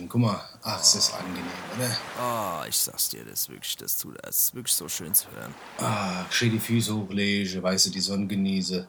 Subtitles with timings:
[0.00, 0.08] Meeresrauschen.
[0.08, 0.40] Guck mal.
[0.62, 1.44] Ach, es ist angenehm,
[1.76, 1.96] oder?
[2.20, 5.26] Oh, ich sag's dir, das ist wirklich, das tut, das ist wirklich so schön zu
[5.34, 5.54] hören.
[5.78, 8.86] Ach, schön die Füße hochlege, weißt du, die Sonne genieße.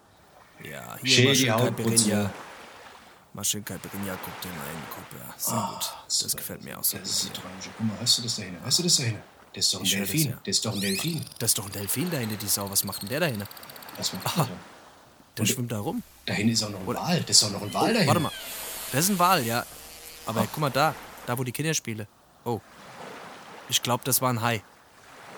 [0.63, 2.29] Ja, Schön hier mal die schön Haut putzen.
[3.33, 5.93] Mal schön Caipirinha, guck dir mal in, guck, ja, sehr Ah, gut.
[6.05, 6.37] Das super.
[6.37, 7.31] gefällt mir auch so Das ist gut.
[7.31, 7.71] ein Träumchen.
[7.77, 8.63] Guck mal, hörst du das da hinten?
[8.63, 9.21] Hörst du das da hinten?
[9.55, 10.29] Das ist doch ein Ich hör das, Delfin.
[10.31, 10.37] ja.
[10.45, 11.25] Das ist doch ein Delfin.
[11.39, 12.69] Das ist doch ein Delfin da hinten, die Sau.
[12.69, 13.47] Was macht denn der da hinten?
[13.97, 14.43] Was macht Ah.
[14.45, 14.57] der?
[15.37, 16.03] Der schwimmt da rum.
[16.27, 17.21] Da hinten ist auch noch ein Wal.
[17.21, 18.07] Das ist auch noch ein Wal da hinten.
[18.07, 18.31] Warte mal.
[18.91, 19.65] Das ist ein Wal, ja.
[20.25, 20.47] Aber Ah.
[20.51, 20.95] guck mal da.
[21.25, 22.07] Da, wo die Kinder spielen.
[22.43, 22.59] Oh.
[23.69, 24.61] Ich glaube, das war ein Hai.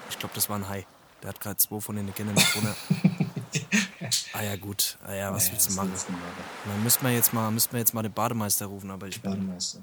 [0.09, 0.85] Ich glaube, das war ein Hai.
[1.21, 2.75] Der hat gerade zwei von den Kindern mit runter.
[4.33, 4.97] ah ja, gut.
[5.05, 5.91] Ah ja, was Ja, willst du machen?
[6.65, 9.31] Dann müssten wir jetzt mal, müssten wir jetzt mal den Bademeister rufen, aber ich bin
[9.31, 9.79] Bademeister.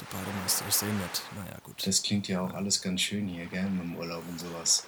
[0.00, 0.64] der Bademeister.
[0.68, 1.22] Ich sehe nicht.
[1.36, 1.86] Naja, gut.
[1.86, 4.84] Das klingt ja auch alles ganz schön hier, gell, mit dem Urlaub und sowas.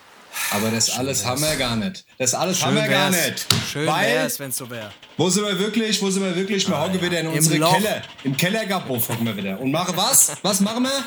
[0.52, 2.04] Aber das alles haben wir gar nicht.
[2.18, 3.26] Das alles haben wir gar wär's.
[3.26, 3.46] nicht.
[3.72, 4.90] Schön Weil, wär's, wenn's so wäre.
[5.16, 6.00] wo sind wir wirklich?
[6.02, 6.66] Wo sind wir wirklich?
[6.68, 7.74] Wir hocken wieder in Ah, Im unsere Loch.
[7.76, 8.02] Keller.
[8.24, 9.60] Im Kellergabhof hocken wir wieder.
[9.60, 10.32] Und machen was?
[10.42, 11.04] Was machen wir?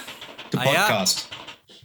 [0.51, 1.05] Den Ah ja.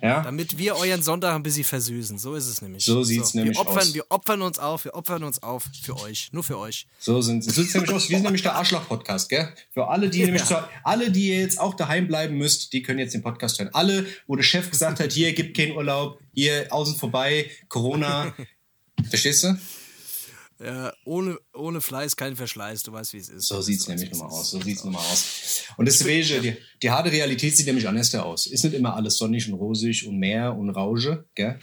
[0.01, 0.23] Ja?
[0.23, 2.19] Damit wir euren Sonntag ein bisschen versüßen.
[2.19, 2.85] So ist es nämlich.
[2.85, 3.95] So sieht's nämlich wir opfern, aus.
[3.95, 6.29] Wir opfern uns auf, wir opfern uns auf für euch.
[6.33, 6.87] Nur für euch.
[6.99, 8.09] So sind so sieht's nämlich aus.
[8.09, 9.49] Wir sind nämlich der Arschloch-Podcast, gell?
[9.73, 12.99] Für alle, die nämlich zu, alle, die ihr jetzt auch daheim bleiben müsst, die können
[13.01, 13.71] jetzt den Podcast hören.
[13.73, 18.35] Alle, wo der Chef gesagt hat, hier gibt keinen Urlaub, hier außen vorbei, Corona.
[19.11, 19.59] Verstehst du?
[20.61, 22.83] Ja, ohne, ohne Fleiß kein Verschleiß.
[22.83, 23.47] Du weißt, wie es ist.
[23.47, 24.51] So sieht's weißt, nämlich es nochmal aus.
[24.51, 25.65] So sieht's nochmal aus.
[25.77, 28.47] Und deswegen, die, die harte Realität sieht nämlich anders aus.
[28.47, 31.61] Ist nicht immer alles sonnig und rosig und Meer und Rausche, gell?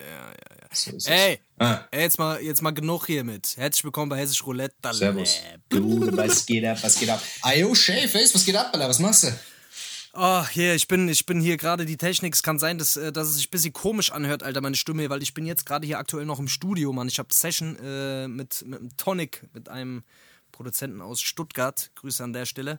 [0.00, 0.68] Ja, ja, ja.
[0.72, 1.38] So ist Ey, es.
[1.58, 3.54] Ah, ey, jetzt mal, jetzt mal genug hiermit.
[3.56, 4.74] Herzlich willkommen bei Hessisch Roulette.
[4.92, 5.40] Servus.
[5.68, 7.20] Du, was geht ab, was geht ab?
[7.42, 8.88] Ayo, Chef, was geht ab, Alter?
[8.88, 9.28] Was machst du?
[10.16, 12.34] Oh, hier, ich bin, ich bin hier gerade die Technik.
[12.34, 15.10] Es kann sein, dass, äh, dass es sich ein bisschen komisch anhört, Alter, meine Stimme,
[15.10, 17.08] weil ich bin jetzt gerade hier aktuell noch im Studio, Mann.
[17.08, 20.04] Ich habe Session äh, mit, mit einem Tonic, mit einem
[20.52, 21.90] Produzenten aus Stuttgart.
[21.96, 22.78] Grüße an der Stelle.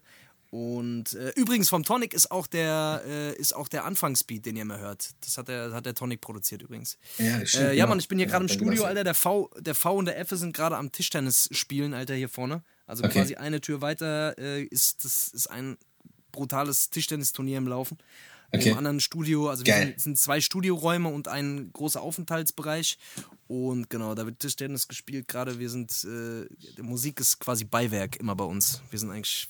[0.50, 4.62] Und äh, übrigens vom Tonic ist auch der äh, ist auch der Anfangsbeat, den ihr
[4.62, 5.10] immer hört.
[5.26, 6.98] Das hat der, hat der Tonic produziert übrigens.
[7.18, 7.88] Ja, stimmt, Äh, ja, genau.
[7.90, 8.86] Mann, ich bin hier Ja, gerade im Studio.
[8.86, 9.04] Alter.
[9.04, 12.64] Der V, der V und der F sind gerade am Tischtennis spielen, Alter, hier vorne.
[12.86, 13.14] Also Okay.
[13.20, 15.78] quasi eine Tür weiter äh, ist das ist ein
[16.36, 17.98] brutales Tischtennisturnier im Laufen.
[18.52, 18.70] Okay.
[18.70, 19.86] Im anderen Studio, also wir Geil.
[19.88, 22.98] sind, sind zwei Studioräume und ein großer Aufenthaltsbereich.
[23.48, 25.60] Und genau, da wird Tischtennis gespielt gerade.
[25.60, 26.46] Wir sind, äh,
[26.78, 28.82] die Musik ist quasi Beiwerk immer bei uns.
[28.92, 29.48] Wir sind eigentlich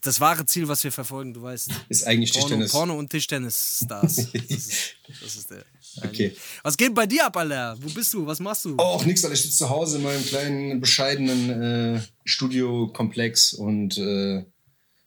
[0.00, 1.70] das wahre Ziel, was wir verfolgen, du weißt.
[1.88, 2.72] Ist eigentlich Porno, Tischtennis.
[2.72, 4.28] Porno und Tischtennis-Stars.
[4.32, 5.64] Das ist, das ist der.
[6.02, 6.34] Okay.
[6.62, 7.76] Was geht bei dir ab, Alter?
[7.80, 8.26] Wo bist du?
[8.26, 8.76] Was machst du?
[8.78, 9.34] Auch nix, Alter.
[9.34, 14.44] Ich sitze zu Hause in meinem kleinen, bescheidenen äh, Studiokomplex und äh,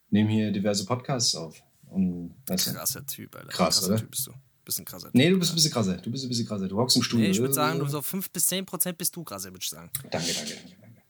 [0.09, 1.61] nehme hier diverse Podcasts auf.
[1.89, 2.73] Und, weißt du?
[2.73, 3.47] Krasser Typ, Alter.
[3.49, 3.97] Krass, krasser oder?
[3.99, 4.31] Typ bist du.
[4.63, 5.15] Bist ein krasser Typ.
[5.15, 5.97] Nee, du bist ein bisschen krasser.
[5.97, 6.67] Du bist ein bisschen krasser.
[6.67, 7.25] Du hockst im Studio.
[7.25, 9.69] Nee, ich würde sagen, du so 5 bis 10 Prozent bist du krasser, würde ich
[9.69, 9.91] sagen.
[10.09, 11.01] Danke, danke, danke, danke.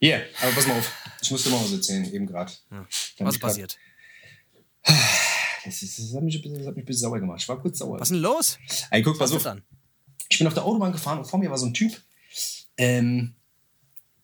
[0.00, 0.90] Hier, aber pass mal auf.
[1.22, 2.52] Ich musste mal was erzählen, eben gerade.
[3.18, 3.78] Was passiert?
[5.64, 7.40] Das, ist, das, hat mich, ein bisschen- das hat mich ein bisschen sauer gemacht.
[7.40, 7.98] Ich war kurz sauer.
[8.00, 8.58] Was ist denn los?
[8.90, 9.46] Ey, guck, pass auf.
[10.28, 11.92] Ich bin auf der Autobahn gefahren und vor mir war so ein Typ.
[12.76, 13.34] Ähm,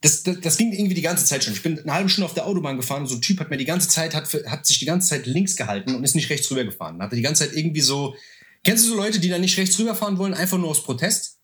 [0.01, 1.53] das, das, das ging irgendwie die ganze Zeit schon.
[1.53, 3.57] Ich bin eine halbe Stunde auf der Autobahn gefahren und so ein Typ hat mir
[3.57, 6.49] die ganze Zeit, hat, hat sich die ganze Zeit links gehalten und ist nicht rechts
[6.49, 7.01] rüber gefahren.
[7.01, 8.15] Hat die ganze Zeit irgendwie so.
[8.63, 11.37] Kennst du so Leute, die dann nicht rechts rüberfahren wollen, einfach nur aus Protest?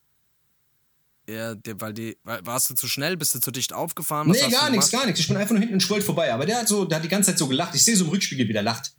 [1.29, 3.17] Ja, weil die, warst du zu schnell?
[3.17, 4.29] Bist du zu dicht aufgefahren?
[4.29, 5.19] Was nee, gar nichts, gar nichts.
[5.19, 6.33] Ich bin einfach nur hinten und schwollt vorbei.
[6.33, 7.75] Aber der hat so, der hat die ganze Zeit so gelacht.
[7.75, 8.93] Ich sehe so im Rückspiegel, wie der lacht.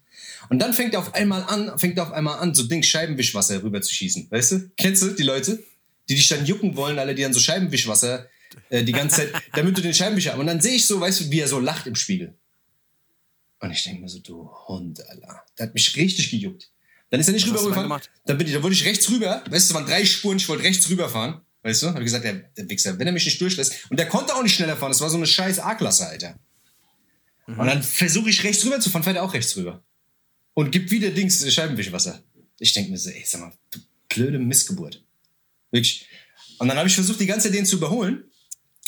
[0.51, 3.63] Und dann fängt er auf einmal an, fängt er auf einmal an, so Ding Scheibenwischwasser
[3.63, 4.31] rüber zu schießen.
[4.31, 4.71] Weißt du?
[4.77, 5.65] Kennst du die Leute?
[6.09, 8.27] Die dich dann jucken wollen, alle, die dann so Scheibenwischwasser
[8.71, 10.39] äh, die ganze Zeit, damit du den Scheibenwischer.
[10.39, 12.37] Und dann sehe ich so, weißt du, wie er so lacht im Spiegel.
[13.61, 15.43] Und ich denke mir so, du Hund, Alter.
[15.59, 16.71] Der hat mich richtig gejuckt.
[17.11, 18.01] Dann ist er nicht rübergefahren.
[18.27, 19.43] Dann, bin ich, dann wollte ich rechts rüber.
[19.49, 21.41] Weißt du, es waren drei Spuren, ich wollte rechts rüberfahren.
[21.63, 21.89] Weißt du?
[21.89, 23.91] Hab ich gesagt, der, der Wichser, wenn er mich nicht durchlässt.
[23.91, 24.93] Und der konnte auch nicht schneller fahren.
[24.93, 26.39] Das war so eine scheiß A-Klasse, Alter.
[27.47, 29.83] Und dann versuche ich rechts rüber zu fahren, fährt er auch rechts rüber.
[30.53, 32.23] Und gibt wieder Dings Scheibenwischwasser.
[32.59, 33.79] Ich denke mir so, ey, sag mal, du
[34.09, 35.03] blöde Missgeburt.
[35.71, 36.07] Wirklich.
[36.59, 38.28] Und dann habe ich versucht, die ganze Zeit den zu überholen.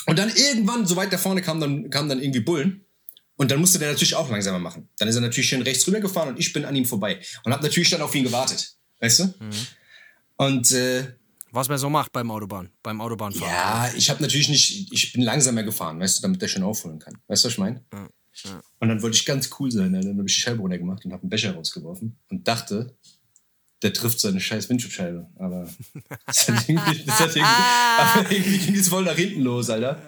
[0.07, 2.85] Und dann irgendwann, so weit da vorne kamen dann, kamen dann irgendwie Bullen.
[3.37, 4.89] Und dann musste der natürlich auch langsamer machen.
[4.99, 7.19] Dann ist er natürlich schön rechts rüber gefahren und ich bin an ihm vorbei.
[7.43, 8.75] Und habe natürlich dann auf ihn gewartet.
[8.99, 9.33] Weißt du?
[10.37, 11.15] Und äh,
[11.51, 13.51] Was man so macht beim Autobahn, beim Autobahnfahren.
[13.51, 16.99] ja, ich habe natürlich nicht, ich bin langsamer gefahren, weißt du, damit der schön aufholen
[16.99, 17.17] kann.
[17.27, 17.83] Weißt du, was ich meine?
[18.79, 19.93] Und dann wollte ich ganz cool sein.
[19.93, 22.95] Dann habe ich die Scheibe runtergemacht und habe einen Becher rausgeworfen und dachte,
[23.81, 25.27] der trifft seine scheiß Windschutzscheibe.
[25.37, 25.67] Aber
[26.25, 30.01] das hat irgendwie, das hat irgendwie, irgendwie ging es voll nach hinten los, Alter.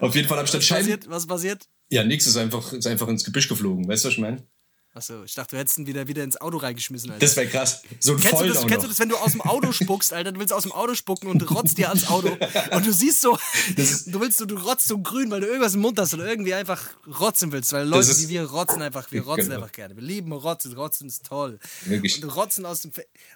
[0.00, 0.82] Auf jeden Fall ich dann Was Scheiben.
[0.82, 1.08] passiert?
[1.10, 1.66] Was passiert?
[1.90, 3.88] Ja, nix ist einfach, ist einfach ins Gebüsch geflogen.
[3.88, 4.46] Weißt du, was ich meine?
[4.96, 7.20] Achso, ich dachte, du hättest ihn wieder, wieder ins Auto reingeschmissen, Alter.
[7.20, 7.82] Das wäre krass.
[8.00, 10.32] So ein Kennst, du das, kennst du das, wenn du aus dem Auto spuckst, Alter?
[10.32, 12.28] Du willst aus dem Auto spucken und rotzt dir ans Auto.
[12.70, 13.36] Und du siehst so,
[13.76, 16.54] du willst so, du rotzt so grün, weil du irgendwas im Mund hast oder irgendwie
[16.54, 16.82] einfach
[17.20, 17.74] rotzen willst.
[17.74, 19.56] Weil Leute, ist- wie wir rotzen einfach, wir rotzen Genau.
[19.56, 19.94] einfach gerne.
[19.96, 21.58] Wir lieben Rotzen, Rotzen ist toll.
[21.84, 22.22] Wirklich.
[22.24, 22.90] Und rotzen aus dem,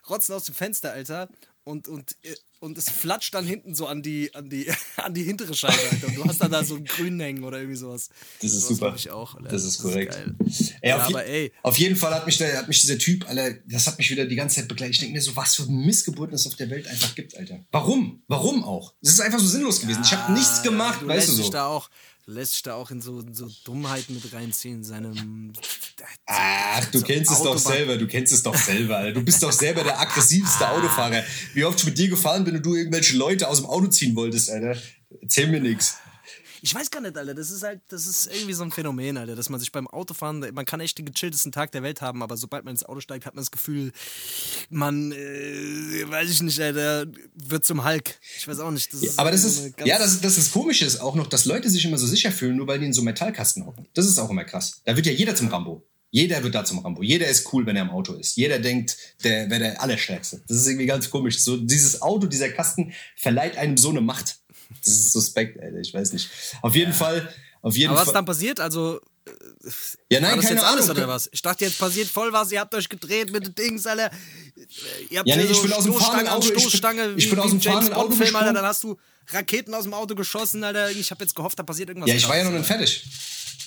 [0.09, 1.29] rotzen aus dem Fenster, Alter.
[1.65, 5.23] Und, und, äh, und es flatscht dann hinten so an die, an die, an die
[5.23, 6.07] hintere Scheibe, Alter.
[6.09, 8.11] Und du hast dann da so einen grünen hängen oder irgendwie sowas.
[8.41, 8.95] Das ist Sowas super.
[8.97, 9.49] Ich auch, Alter.
[9.49, 10.13] Das ist korrekt.
[10.13, 10.35] geil.
[10.83, 11.53] Ey, Ja, auf, aber ey.
[11.63, 14.27] auf jeden Fall hat mich, der, hat mich dieser Typ, Alter, das hat mich wieder
[14.27, 14.95] die ganze Zeit begleitet.
[14.95, 17.65] Ich denke mir so, was für Missgeburten es auf der Welt einfach gibt, Alter.
[17.73, 18.23] Warum?
[18.29, 18.95] Warum auch?
[19.03, 20.03] Es ist einfach so sinnlos gewesen.
[20.05, 21.51] ich habe nichts gemacht, du weißt du so.
[21.51, 21.89] da auch,
[22.31, 25.53] lässt dich da auch in so, so Dummheiten mit reinziehen, in seinem.
[26.27, 27.73] Ach, du kennst es doch Autobahn.
[27.73, 29.13] selber, du kennst es doch selber, Alter.
[29.13, 31.23] Du bist doch selber der aggressivste Autofahrer.
[31.55, 34.15] Wie oft ich mit dir gefahren bin und du irgendwelche Leute aus dem Auto ziehen
[34.17, 34.81] wolltest, Alter.
[35.21, 35.97] Erzähl mir nix.
[36.63, 37.35] Ich weiß gar nicht, Alter.
[37.35, 40.41] Das ist halt, das ist irgendwie so ein Phänomen, Alter, dass man sich beim Autofahren,
[40.53, 43.27] man kann echt den gechilltesten Tag der Welt haben, aber sobald man ins Auto steigt,
[43.27, 43.93] hat man das Gefühl,
[44.69, 48.19] man, äh, weiß ich nicht, Alter, wird zum Hulk.
[48.37, 48.93] Ich weiß auch nicht.
[48.93, 51.71] Das ist Aber das ist, ja, das, das ist komisch ist auch noch, dass Leute
[51.71, 53.87] sich immer so sicher fühlen, nur weil die in so Metallkasten hocken.
[53.95, 54.81] Das ist auch immer krass.
[54.85, 55.87] Da wird ja jeder zum Rambo.
[56.11, 57.03] Jeder wird da zum Rambo.
[57.03, 58.37] Jeder ist cool, wenn er im Auto ist.
[58.37, 60.43] Jeder denkt, der wäre der Allerstärkste.
[60.49, 61.41] Das ist irgendwie ganz komisch.
[61.41, 64.40] So, dieses Auto, dieser Kasten verleiht einem so eine Macht.
[64.85, 65.79] Das ist suspekt, Alter.
[65.79, 66.29] Ich weiß nicht.
[66.63, 67.33] Auf jeden Fall,
[67.63, 68.15] auf jeden Aber was Fall.
[68.15, 69.01] dann passiert, also.
[70.11, 70.97] ja, War nein, das keine jetzt alles Ahnung.
[70.97, 71.29] oder was?
[71.33, 72.51] Ich dachte, jetzt passiert voll was.
[72.53, 74.11] Ihr habt euch gedreht mit den Dings, Alter.
[75.11, 77.15] Ihr habt Ja, nee, hier ich bin aus dem Stoßstange fahrenden Auto- ich bin- Stoßstange.
[77.17, 78.53] ich bin wie- aus wie dem fahrenden Auto Bond-Film, Alter.
[78.55, 78.97] Dann hast du
[79.29, 80.91] Raketen aus dem Auto geschossen, Alter.
[80.91, 82.09] Ich habe jetzt gehofft, da passiert irgendwas.
[82.09, 83.05] Ja, ich war ja noch nicht fertig.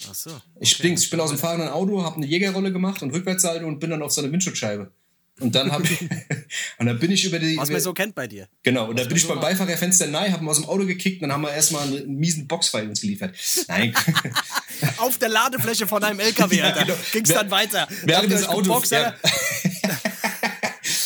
[0.09, 0.31] Ach so.
[0.59, 3.79] Ich, Dings, ich bin aus dem fahrenden Auto, habe eine Jägerrolle gemacht und Rückwärtssalto und
[3.79, 4.91] bin dann auf so eine Windschutzscheibe.
[5.39, 5.99] Und dann habe ich,
[6.77, 8.47] und dann bin ich über die, Was man so kennt bei dir.
[8.61, 9.39] genau, und dann bin ich beim.
[9.39, 12.47] Beifahrerfenster nein, habe ihn aus dem Auto gekickt, dann haben wir erstmal einen, einen miesen
[12.47, 13.35] Boxfight uns geliefert.
[13.67, 13.93] Nein,
[14.97, 16.85] Auf der Ladefläche von einem LKW, Ja, Alter.
[16.85, 16.97] genau.
[17.11, 17.87] Ging's Wer- dann weiter.
[18.03, 19.15] während des Autos, ja.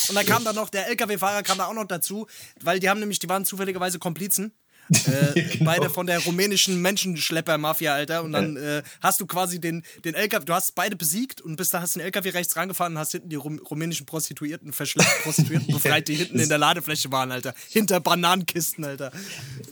[0.08, 2.26] Und dann kam dann noch der LKW-Fahrer kam da auch noch dazu,
[2.62, 4.52] weil die haben nämlich, die waren zufälligerweise Komplizen.
[4.90, 5.70] Äh, Genau.
[5.70, 8.22] Beide von der rumänischen Menschenschlepper-Mafia, Alter.
[8.22, 11.74] Und dann äh, hast du quasi den, den LKW, du hast beide besiegt und bist
[11.74, 15.72] da hast den LKW rechts rangefahren und hast hinten die rum, rumänischen Prostituierten verschleppt, Prostituierten
[15.72, 17.54] befreit, die hinten in der Ladefläche waren, Alter.
[17.70, 19.12] Hinter Bananenkisten, Alter.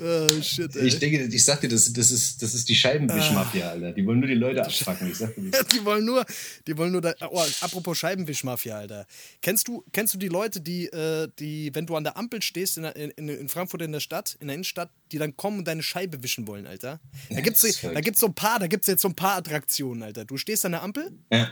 [0.00, 0.86] Oh, shit, ey.
[0.86, 3.92] ich denke, ich sag dir, das, das ist, das ist die Scheibenwischmafia, Alter.
[3.92, 5.66] Die wollen nur die Leute abfacken, ich sag dir das.
[5.76, 6.24] Die wollen nur,
[6.66, 9.06] die wollen nur, da, oh, apropos Scheibenwischmafia, Alter.
[9.42, 12.78] Kennst du, kennst du die Leute, die, äh, die, wenn du an der Ampel stehst
[12.78, 15.82] in, in, in Frankfurt in der Stadt, in der Innenstadt, die dann kommen und deine
[15.82, 17.00] Scheibe wischen wollen, Alter?
[17.30, 17.96] Da gibt's, verrückt.
[17.96, 20.24] da gibt's so ein paar, da gibt's jetzt so ein paar Attraktionen, Alter.
[20.24, 21.50] Du stehst an der Ampel Ja,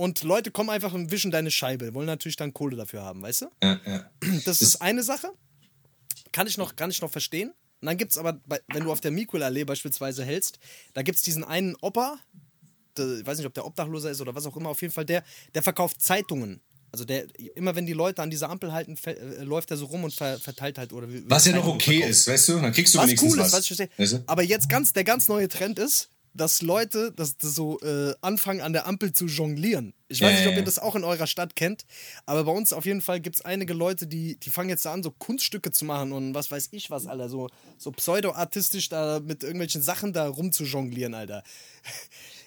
[0.00, 3.42] und Leute kommen einfach und wischen deine Scheibe, wollen natürlich dann Kohle dafür haben, weißt
[3.42, 3.46] du?
[3.62, 4.10] ja, ja.
[4.46, 5.30] Das ist eine Sache.
[6.32, 7.50] Kann ich noch, kann ich noch verstehen.
[7.80, 10.58] Und dann gibt es aber, wenn du auf der Mikulallee beispielsweise hältst,
[10.94, 12.18] da gibt es diesen einen Opa,
[12.96, 15.04] der, ich weiß nicht, ob der Obdachloser ist oder was auch immer, auf jeden Fall,
[15.04, 15.22] der,
[15.54, 16.62] der verkauft Zeitungen.
[16.92, 20.04] Also der, immer wenn die Leute an dieser Ampel halten, äh, läuft er so rum
[20.04, 22.60] und ver, verteilt halt oder Was ja noch okay ist, weißt du?
[22.60, 23.60] Dann kriegst du Was wenigstens cool ist, was.
[23.60, 23.88] ich verstehe.
[23.96, 24.22] Weißt du?
[24.26, 28.60] Aber jetzt ganz, der ganz neue Trend ist, dass Leute dass, dass so äh, anfangen
[28.60, 29.94] an der Ampel zu jonglieren.
[30.06, 31.84] Ich weiß Ja, nicht, ob ihr das auch in eurer Stadt kennt,
[32.24, 35.02] aber bei uns auf jeden Fall gibt es einige Leute, die, die fangen jetzt an,
[35.02, 37.28] so Kunststücke zu machen und was weiß ich was, Alter.
[37.28, 41.42] So, so pseudo-artistisch da mit irgendwelchen Sachen da rumzujonglieren, Alter.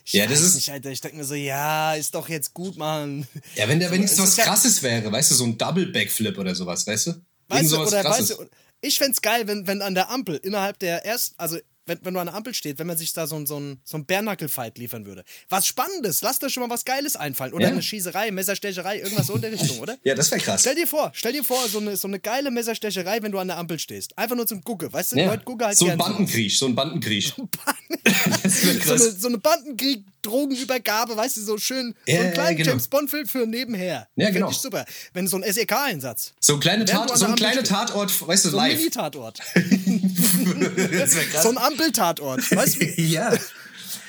[0.06, 0.92] Ich Ja, das weiß ist- nicht, Alter.
[0.92, 3.26] Ich denke mir so, ja, ist doch jetzt gut, Mann.
[3.56, 6.38] Ja, wenn der wenigstens es was ja- krasses wäre, weißt du, so ein Double Backflip
[6.38, 7.14] oder sowas, weißt du?
[7.48, 8.30] Weißt du, oder krasses.
[8.32, 8.46] weißt du,
[8.82, 12.20] ich fänd's geil, wenn, wenn an der Ampel innerhalb der erst, also wenn, wenn du
[12.20, 14.78] an der Ampel steht, wenn man sich da so, ein- so ein, so ein Bärnackel-Fight
[14.78, 15.24] liefern würde.
[15.50, 17.54] Was Spannendes, lasst euch schon mal was Geiles einfallen.
[17.54, 17.72] Oder Ja.
[17.72, 19.98] eine Schießerei, Messerstecherei, irgendwas so in der Richtung, oder?
[20.04, 20.62] ja, das wäre krass.
[20.62, 23.48] Stell dir vor, stell dir vor, so eine, so eine geile Messerstecherei, wenn du an
[23.48, 24.18] der Ampel stehst.
[24.18, 25.18] Einfach nur zum Gucken, weißt du?
[25.18, 25.26] Ja.
[25.28, 25.98] Leute gucken halt so ein.
[25.98, 27.34] Bandenkrieg, so ein Bandenkrieg.
[28.44, 32.26] das wäre So eine, so eine Bandenkrieg, Drogenübergabe, weißt du, so schön, so Ja, ein
[32.28, 32.70] ja, kleiner genau.
[32.70, 34.08] James Bond-Film für nebenher.
[34.16, 34.50] Ja, Find genau.
[34.52, 34.86] ich super.
[35.14, 36.34] Wenn so ein SEK-Einsatz.
[36.40, 37.64] So ein du Tat, so ein kleiner.
[37.64, 38.78] Tatort, weißt du, So ein live.
[38.80, 39.40] Mini-Tatort.
[39.56, 41.44] das wäre krass.
[41.44, 42.52] So ein Ampeltatort.
[42.56, 42.86] Weißt du?
[43.02, 43.34] ja.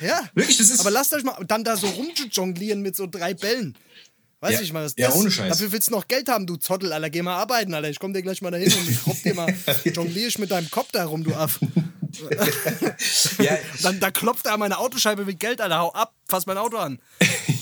[0.01, 0.29] Ja.
[0.33, 3.77] Wirklich, das ist- Aber lasst euch mal dann da so rumjonglieren mit so drei Bällen.
[4.41, 4.61] Weiß Ja.
[4.61, 5.49] ich mal, was Ja, das ohne Scheiß.
[5.49, 7.09] Dafür willst du noch Geld haben, du Zottel, Alter.
[7.09, 7.89] Geh mal arbeiten, Alter.
[7.89, 9.51] Ich komm dir gleich mal dahin und ich robb dir mal,
[9.85, 11.59] jonglier ich mit deinem Kopf da rum, du Aff.
[13.39, 13.57] ja.
[13.81, 16.77] dann, dann klopft er an meine Autoscheibe mit Geld, Alter, hau ab, fass mein Auto
[16.77, 16.99] an.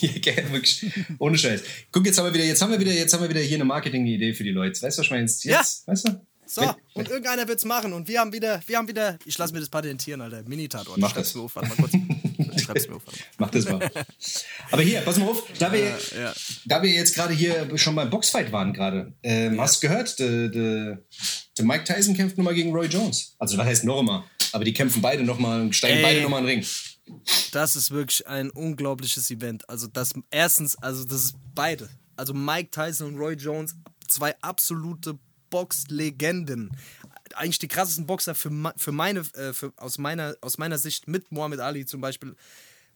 [0.02, 0.86] ja, wirklich.
[1.20, 1.62] Ohne Scheiß.
[1.92, 3.66] Guck, jetzt haben wir wieder, jetzt haben wir wieder, jetzt haben wir wieder hier eine
[3.66, 4.82] Marketing-Idee für die Leute.
[4.82, 5.24] Weißt du, was ich meine?
[5.24, 5.64] Jetzt, ja.
[5.86, 6.22] weißt du?
[6.54, 7.94] So, wenn, und irgendeiner wird's machen.
[7.94, 10.44] Und wir haben wieder, wir haben wieder, ich lasse mir das patentieren, Alter.
[10.44, 11.00] Mini-Tatort.
[11.00, 11.36] Mach das.
[11.36, 11.94] Auf, warte mal kurz.
[12.62, 13.02] Schreib's mir auf.
[13.40, 13.90] Mach das mal.
[14.70, 16.34] Aber hier, pass mal auf, da wir, äh, ja.
[16.66, 19.64] da wir jetzt gerade hier schon beim Boxfight waren gerade, ähm, ja.
[19.64, 20.98] hast du gehört, der de,
[21.58, 23.36] de Mike Tyson kämpft nochmal gegen Roy Jones.
[23.40, 24.24] Also was heißt nochmal?
[24.52, 26.04] Aber die kämpfen beide nochmal und steigen Ey.
[26.04, 26.68] beide nochmal in den Ring.
[27.52, 29.68] Das ist wirklich ein unglaubliches Event.
[29.68, 31.90] Also das erstens, also das ist beide.
[32.16, 33.76] Also Mike Tyson und Roy Jones,
[34.08, 35.18] zwei absolute
[35.54, 36.72] Boxlegenden.
[37.36, 41.32] Eigentlich die krassesten Boxer für, für meine, äh, für, aus, meiner, aus meiner Sicht mit
[41.32, 42.36] Muhammad Ali zum Beispiel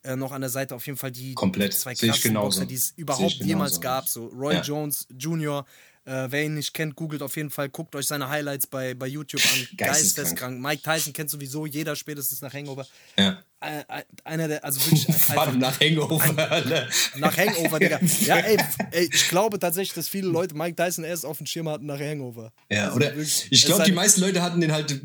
[0.01, 1.73] äh, noch an der Seite auf jeden Fall die, Komplett.
[1.73, 4.09] Die zwei krassesten Boxer, die es überhaupt jemals gab.
[4.09, 4.61] So Roy ja.
[4.61, 5.67] Jones Jr.,
[6.05, 9.05] äh, wer ihn nicht kennt, googelt auf jeden Fall, guckt euch seine Highlights bei, bei
[9.05, 9.67] YouTube an.
[9.77, 10.59] Geisteskrank.
[10.59, 12.87] Mike Tyson kennt sowieso jeder spätestens nach Hangover.
[13.19, 13.43] Ja.
[13.67, 15.09] Äh, äh, einer der, also wirklich.
[15.09, 16.23] Einfach, nach Hangover.
[16.23, 17.99] Ein, nach Hangover, Digga.
[18.21, 18.57] Ja, ey,
[18.91, 21.99] ey, ich glaube tatsächlich, dass viele Leute Mike Tyson erst auf dem Schirm hatten nach
[21.99, 22.53] Hangover.
[22.71, 25.01] Ja, also oder wirklich, ich glaube, die meisten Leute hatten den halt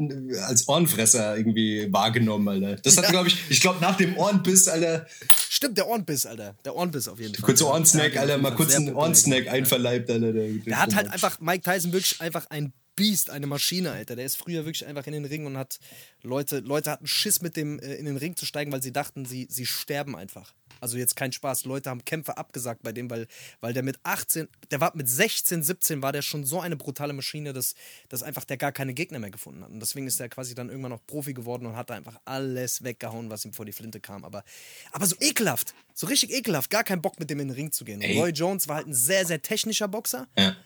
[0.46, 2.80] als Ohrenfresser irgendwie wahrgenommen, Alter.
[2.82, 3.10] Das hat, ja.
[3.10, 5.06] glaube ich, ich glaube, nach dem Ohrenbiss, Alter.
[5.50, 6.54] Stimmt, der Ohrenbiss, Alter.
[6.64, 7.44] Der Ohrenbiss auf jeden Fall.
[7.44, 10.32] Kurzer Ohrensnack, Alter, mal kurz einen Ohrensnack einverleibt, Alter.
[10.32, 14.16] Der, der, der hat halt einfach, Mike Tyson wirklich einfach ein Biest, eine Maschine, Alter.
[14.16, 15.78] Der ist früher wirklich einfach in den Ring und hat
[16.22, 19.24] Leute, Leute hatten Schiss mit dem äh, in den Ring zu steigen, weil sie dachten,
[19.24, 20.54] sie, sie sterben einfach.
[20.80, 21.64] Also jetzt kein Spaß.
[21.64, 23.28] Leute haben Kämpfe abgesagt bei dem, weil,
[23.60, 27.12] weil der mit 18, der war mit 16, 17 war der schon so eine brutale
[27.12, 27.74] Maschine, dass,
[28.08, 29.70] dass einfach der gar keine Gegner mehr gefunden hat.
[29.70, 32.82] Und deswegen ist er quasi dann irgendwann noch Profi geworden und hat da einfach alles
[32.82, 34.24] weggehauen, was ihm vor die Flinte kam.
[34.24, 34.42] Aber,
[34.90, 37.84] aber so ekelhaft, so richtig ekelhaft, gar keinen Bock mit dem in den Ring zu
[37.84, 38.02] gehen.
[38.18, 40.26] Roy Jones war halt ein sehr, sehr technischer Boxer.
[40.36, 40.56] Ja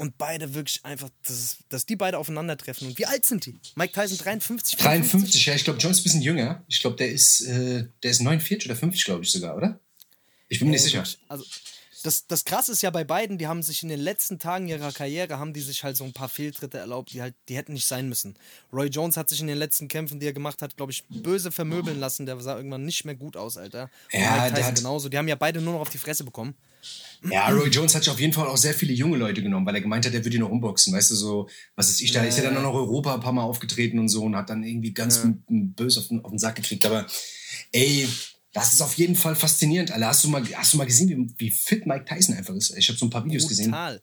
[0.00, 2.88] und beide wirklich einfach, dass, dass die beide aufeinandertreffen.
[2.88, 3.60] Und wie alt sind die?
[3.74, 4.78] Mike Tyson 53?
[4.78, 5.54] 53, 53 ja.
[5.54, 6.64] Ich glaube, John ist ein bisschen jünger.
[6.68, 9.78] Ich glaube, der ist, äh, der ist 49 oder 50, glaube ich sogar, oder?
[10.48, 11.04] Ich bin mir nicht sicher.
[11.28, 11.44] Also,
[12.02, 14.92] das, das Krasse ist ja bei beiden, die haben sich in den letzten Tagen ihrer
[14.92, 17.86] Karriere, haben die sich halt so ein paar Fehltritte erlaubt, die halt, die hätten nicht
[17.86, 18.36] sein müssen.
[18.72, 21.50] Roy Jones hat sich in den letzten Kämpfen, die er gemacht hat, glaube ich, böse
[21.50, 22.26] vermöbeln lassen.
[22.26, 23.90] Der sah irgendwann nicht mehr gut aus, Alter.
[24.12, 25.08] Und ja, Mike Tyson genauso.
[25.08, 26.54] Die haben ja beide nur noch auf die Fresse bekommen.
[27.30, 29.74] Ja, Roy Jones hat sich auf jeden Fall auch sehr viele junge Leute genommen, weil
[29.74, 30.94] er gemeint hat, er würde ihn noch umboxen.
[30.94, 33.20] Weißt du, so, was ist ich, da ja, ist er dann auch noch Europa ein
[33.20, 35.34] paar Mal aufgetreten und so und hat dann irgendwie ganz ja.
[35.48, 36.86] böse auf den, auf den Sack gekriegt.
[36.86, 37.06] Aber
[37.72, 38.08] ey,
[38.52, 40.06] das ist auf jeden Fall faszinierend, Alter.
[40.06, 42.76] Hast du mal, hast du mal gesehen, wie, wie fit Mike Tyson einfach ist?
[42.76, 43.56] Ich habe so ein paar Videos Total.
[43.56, 43.70] gesehen.
[43.72, 44.02] Total.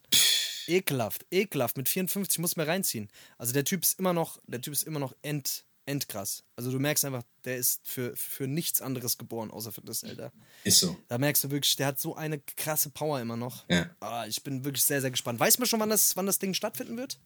[0.67, 1.77] Ekelhaft, ekelhaft.
[1.77, 3.09] Mit 54 muss man reinziehen.
[3.37, 6.43] Also der Typ ist immer noch, der Typ ist immer noch end, endkrass.
[6.55, 10.31] Also du merkst einfach, der ist für, für nichts anderes geboren, außer für das, Alter.
[10.63, 10.97] Ist so.
[11.07, 13.67] Da merkst du wirklich, der hat so eine krasse Power immer noch.
[13.69, 13.89] Ja.
[14.01, 15.39] Ah, ich bin wirklich sehr, sehr gespannt.
[15.39, 17.19] Weißt du schon, wann das, wann das Ding stattfinden wird?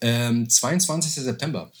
[0.00, 1.24] Ähm, 22.
[1.24, 1.72] September.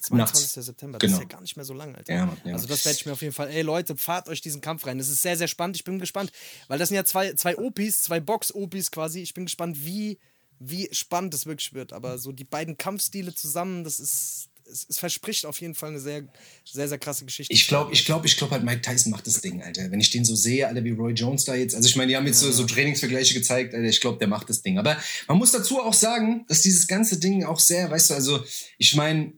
[0.00, 0.56] 22.
[0.56, 0.66] Nachts.
[0.66, 0.98] September.
[0.98, 1.18] Das genau.
[1.18, 2.12] ist ja gar nicht mehr so lang, Alter.
[2.12, 2.52] Ja, ja.
[2.54, 3.50] Also das werde ich mir auf jeden Fall.
[3.50, 4.98] Ey Leute, fahrt euch diesen Kampf rein.
[4.98, 5.76] Das ist sehr, sehr spannend.
[5.76, 6.32] Ich bin gespannt,
[6.68, 9.20] weil das sind ja zwei, zwei OPs, zwei Box-OPs quasi.
[9.20, 10.18] Ich bin gespannt, wie,
[10.58, 11.92] wie spannend das wirklich wird.
[11.92, 16.00] Aber so die beiden Kampfstile zusammen, das ist, es, es, verspricht auf jeden Fall eine
[16.00, 16.22] sehr,
[16.64, 17.52] sehr, sehr krasse Geschichte.
[17.52, 19.90] Ich glaube, ich glaube, ich glaube halt, Mike Tyson macht das Ding, Alter.
[19.90, 22.16] Wenn ich den so sehe, Alter, wie Roy Jones da jetzt, also ich meine, die
[22.16, 22.48] haben jetzt ja.
[22.48, 24.78] so, so Trainingsvergleiche gezeigt, Alter, ich glaube, der macht das Ding.
[24.78, 24.96] Aber
[25.28, 28.44] man muss dazu auch sagen, dass dieses ganze Ding auch sehr, weißt du, also
[28.78, 29.32] ich meine,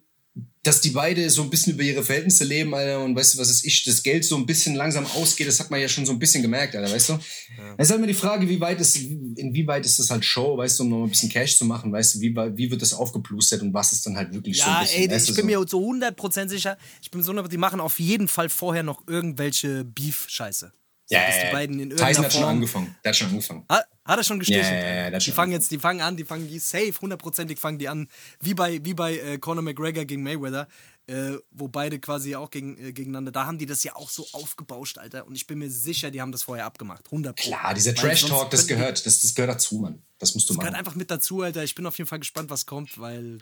[0.64, 3.50] dass die beide so ein bisschen über ihre Verhältnisse leben, Alter, und weißt du, was
[3.50, 6.12] ist ich, das Geld so ein bisschen langsam ausgeht, das hat man ja schon so
[6.12, 7.12] ein bisschen gemerkt, Alter, weißt du?
[7.14, 7.74] Ja.
[7.76, 10.78] Es ist halt immer die Frage, wie weit ist, inwieweit ist das halt Show, weißt
[10.78, 13.62] du, um noch ein bisschen Cash zu machen, weißt du, wie, wie wird das aufgeplustert
[13.62, 15.44] und was ist dann halt wirklich ja, so ein bisschen, ey, ich bin so?
[15.44, 19.84] mir so 100% sicher, ich bin so, die machen auf jeden Fall vorher noch irgendwelche
[19.84, 20.72] Beef-Scheiße.
[21.12, 22.96] Ja, ja, die beiden in Tyson hat schon angefangen.
[23.04, 23.64] Der hat schon angefangen.
[23.68, 24.64] Hat, hat er schon gestrichen?
[24.64, 27.78] Ja, ja, ja, die fangen jetzt, die fangen an, die fangen die safe, hundertprozentig fangen
[27.78, 28.08] die an,
[28.40, 30.68] wie bei, wie bei äh, Conor McGregor gegen Mayweather,
[31.06, 34.26] äh, wo beide quasi auch gegen, äh, gegeneinander, da haben die das ja auch so
[34.32, 35.26] aufgebauscht, Alter.
[35.26, 37.04] Und ich bin mir sicher, die haben das vorher abgemacht.
[37.06, 40.02] 100 Klar, dieser Trash-Talk, das gehört, das, das gehört dazu, Mann.
[40.18, 40.66] Das musst du das machen.
[40.66, 41.62] Das gehört einfach mit dazu, Alter.
[41.62, 43.38] Ich bin auf jeden Fall gespannt, was kommt, weil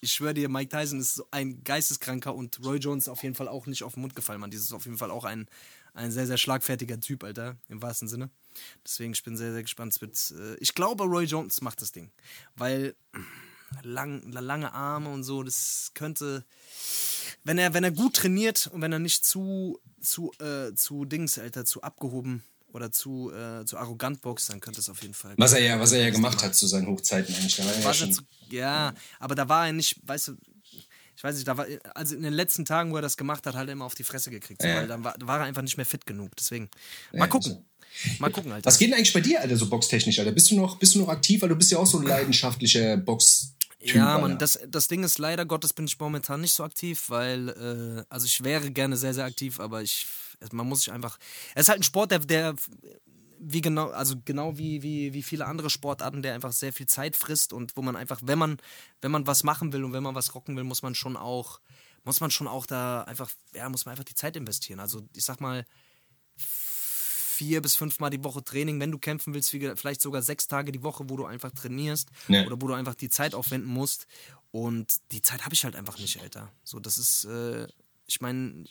[0.00, 3.46] ich schwöre dir, Mike Tyson ist so ein Geisteskranker und Roy Jones auf jeden Fall
[3.46, 4.50] auch nicht auf den Mund gefallen, Mann.
[4.50, 5.46] Dieses ist auf jeden Fall auch ein,
[5.94, 8.30] ein sehr, sehr schlagfertiger Typ, Alter, im wahrsten Sinne.
[8.84, 10.00] Deswegen, ich bin sehr, sehr gespannt.
[10.00, 12.10] Wird, äh, ich glaube, Roy Jones macht das Ding.
[12.56, 12.94] Weil
[13.82, 16.44] lang, lange Arme und so, das könnte.
[17.44, 21.38] Wenn er, wenn er gut trainiert und wenn er nicht zu, zu, äh, zu Dings,
[21.38, 25.34] Alter, zu abgehoben oder zu, äh, zu arrogant boxt, dann könnte es auf jeden Fall.
[25.36, 27.56] Was er ja, was er ja gemacht hat zu seinen Hochzeiten eigentlich.
[27.56, 30.36] Da war er ja, schon zu, ja, aber da war er nicht, weißt du,
[31.22, 33.54] ich weiß nicht, da war, also in den letzten Tagen, wo er das gemacht hat,
[33.54, 34.60] hat er immer auf die Fresse gekriegt.
[34.60, 34.78] So, ja.
[34.78, 36.32] Weil dann war, war, er einfach nicht mehr fit genug.
[36.36, 36.68] Deswegen,
[37.12, 37.52] mal gucken.
[37.52, 37.64] Also.
[38.18, 38.66] Mal gucken, Alter.
[38.66, 40.32] Was geht denn eigentlich bei dir, Alter, so boxtechnisch, Alter?
[40.32, 41.40] Bist du noch, bist du noch aktiv?
[41.40, 43.54] Weil du bist ja auch so ein leidenschaftlicher Box.
[43.78, 43.94] Typ.
[43.94, 47.50] Ja, Mann, das, das Ding ist leider Gottes bin ich momentan nicht so aktiv, weil,
[47.50, 50.08] äh, also ich wäre gerne sehr, sehr aktiv, aber ich,
[50.50, 51.18] man muss sich einfach,
[51.54, 52.56] es ist halt ein Sport, der, der
[53.44, 57.16] wie genau, also genau wie, wie, wie viele andere Sportarten, der einfach sehr viel Zeit
[57.16, 58.58] frisst und wo man einfach, wenn man,
[59.00, 61.60] wenn man was machen will und wenn man was rocken will, muss man schon auch,
[62.04, 64.78] muss man schon auch da einfach, ja, muss man einfach die Zeit investieren.
[64.80, 65.66] Also ich sag mal,
[66.36, 70.82] vier bis fünfmal die Woche Training, wenn du kämpfen willst, vielleicht sogar sechs Tage die
[70.82, 72.46] Woche, wo du einfach trainierst Ja.
[72.46, 74.06] oder wo du einfach die Zeit aufwenden musst.
[74.50, 76.52] Und die Zeit habe ich halt einfach nicht, Alter.
[76.62, 77.66] So, das ist, äh,
[78.12, 78.64] ich meine,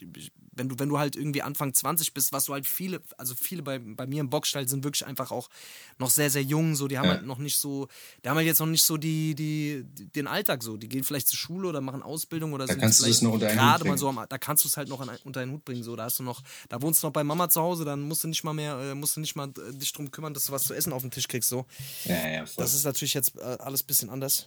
[0.54, 3.64] wenn du, wenn du halt irgendwie Anfang 20 bist, was du halt viele, also viele
[3.64, 5.50] bei, bei mir im Boxstall sind wirklich einfach auch
[5.98, 7.14] noch sehr, sehr jung, so, die haben Ja.
[7.16, 7.88] halt noch nicht so,
[8.24, 10.78] die haben halt jetzt noch nicht so die, die, den Alltag so.
[10.78, 13.34] Die gehen vielleicht zur Schule oder machen Ausbildung oder Da sind kannst du das noch
[13.34, 15.40] unter einen Hut gerade mal so am, da kannst du es halt noch an, unter
[15.42, 15.84] einen Hut bringen.
[15.84, 18.24] So, da hast du noch, da wohnst du noch bei Mama zu Hause, dann musst
[18.24, 20.52] du nicht mal mehr, äh, musst du nicht mal äh, dich drum kümmern, dass du
[20.52, 21.50] was zu essen auf den Tisch kriegst.
[21.50, 21.66] So.
[22.06, 22.64] Ja, ja, voll.
[22.64, 24.46] Das ist natürlich jetzt äh, alles ein bisschen anders.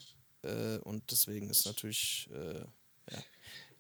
[0.83, 2.61] Und deswegen ist natürlich äh,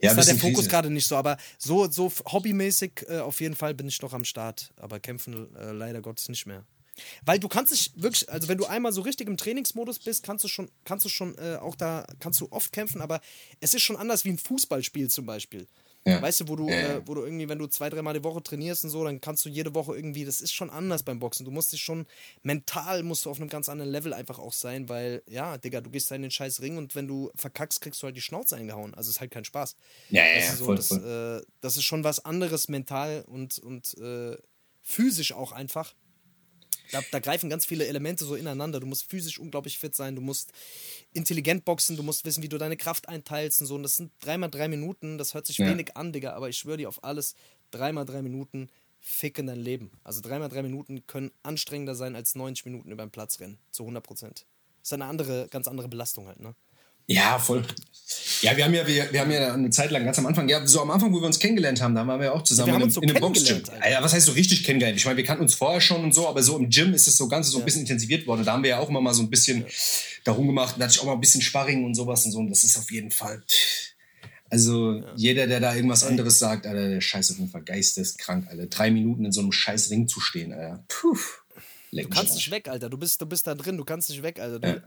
[0.04, 1.16] ja, ist da der Fokus gerade nicht so.
[1.16, 4.73] Aber so, so hobbymäßig äh, auf jeden Fall bin ich noch am Start.
[4.76, 6.64] Aber kämpfen äh, leider Gottes nicht mehr.
[7.25, 10.44] Weil du kannst dich wirklich, also wenn du einmal so richtig im Trainingsmodus bist, kannst
[10.44, 13.20] du schon, kannst du schon äh, auch da, kannst du oft kämpfen, aber
[13.61, 15.66] es ist schon anders wie ein Fußballspiel zum Beispiel.
[16.06, 16.20] Ja.
[16.20, 16.96] Weißt du, wo du, Ja, ja.
[16.96, 19.44] äh, wo du irgendwie, wenn du zwei, dreimal die Woche trainierst und so, dann kannst
[19.44, 21.44] du jede Woche irgendwie, das ist schon anders beim Boxen.
[21.46, 22.06] Du musst dich schon,
[22.42, 25.88] mental musst du auf einem ganz anderen Level einfach auch sein, weil, ja, Digga, du
[25.90, 28.56] gehst da in den scheiß Ring und wenn du verkackst, kriegst du halt die Schnauze
[28.56, 28.92] eingehauen.
[28.94, 29.76] Also ist halt kein Spaß.
[30.11, 31.42] Ja, ja, ja, so, voll, das, voll.
[31.42, 34.37] Äh, das ist schon was anderes mental und, und äh,
[34.82, 35.94] physisch auch einfach.
[36.91, 38.81] Da, da greifen ganz viele Elemente so ineinander.
[38.81, 40.53] Du musst physisch unglaublich fit sein, du musst
[41.12, 43.75] intelligent boxen, du musst wissen, wie du deine Kraft einteilst und so.
[43.75, 45.67] Und das sind dreimal drei Minuten, das hört sich Ja.
[45.67, 47.35] wenig an, Digga, aber ich schwöre dir auf alles,
[47.71, 48.69] dreimal drei Minuten
[49.00, 49.91] ficken dein Leben.
[50.03, 53.83] Also dreimal drei Minuten können anstrengender sein als 90 Minuten über den Platz rennen, zu
[53.85, 54.47] 100 Prozent.
[54.81, 56.55] Das ist eine andere, ganz andere Belastung halt, ne?
[57.06, 57.64] Ja, voll.
[58.42, 60.66] Ja, wir haben ja, wir, wir haben ja eine Zeit lang, ganz am Anfang, ja,
[60.66, 62.75] so am Anfang, wo wir uns kennengelernt haben, da waren wir ja auch zusammen Ja,
[62.75, 63.62] wir haben in, so in einem Boxgym.
[63.90, 64.99] Ja, was heißt so richtig kennengelernt?
[64.99, 67.16] Ich meine, wir kannten uns vorher schon und so, aber so im Gym ist es
[67.16, 68.44] so ganz so ein bisschen intensiviert worden.
[68.44, 69.64] Da haben wir ja auch immer mal so ein bisschen
[70.24, 70.76] darum gemacht.
[70.79, 72.38] Da hatte ich auch mal ein bisschen Sparring und sowas und so.
[72.38, 73.42] Und das ist auf jeden Fall.
[74.50, 78.66] Also jeder, der da irgendwas anderes sagt, Alter, der Scheiß auf jeden Fall geisteskrank, Alter.
[78.66, 80.85] Drei Minuten in so einem scheiß Ring zu stehen, Alter.
[80.88, 81.18] Puh.
[81.90, 82.90] Du kannst nicht weg, Alter.
[82.90, 84.59] Du bist, du bist da drin, du kannst nicht weg, Alter.
[84.59, 84.81] Du, äh,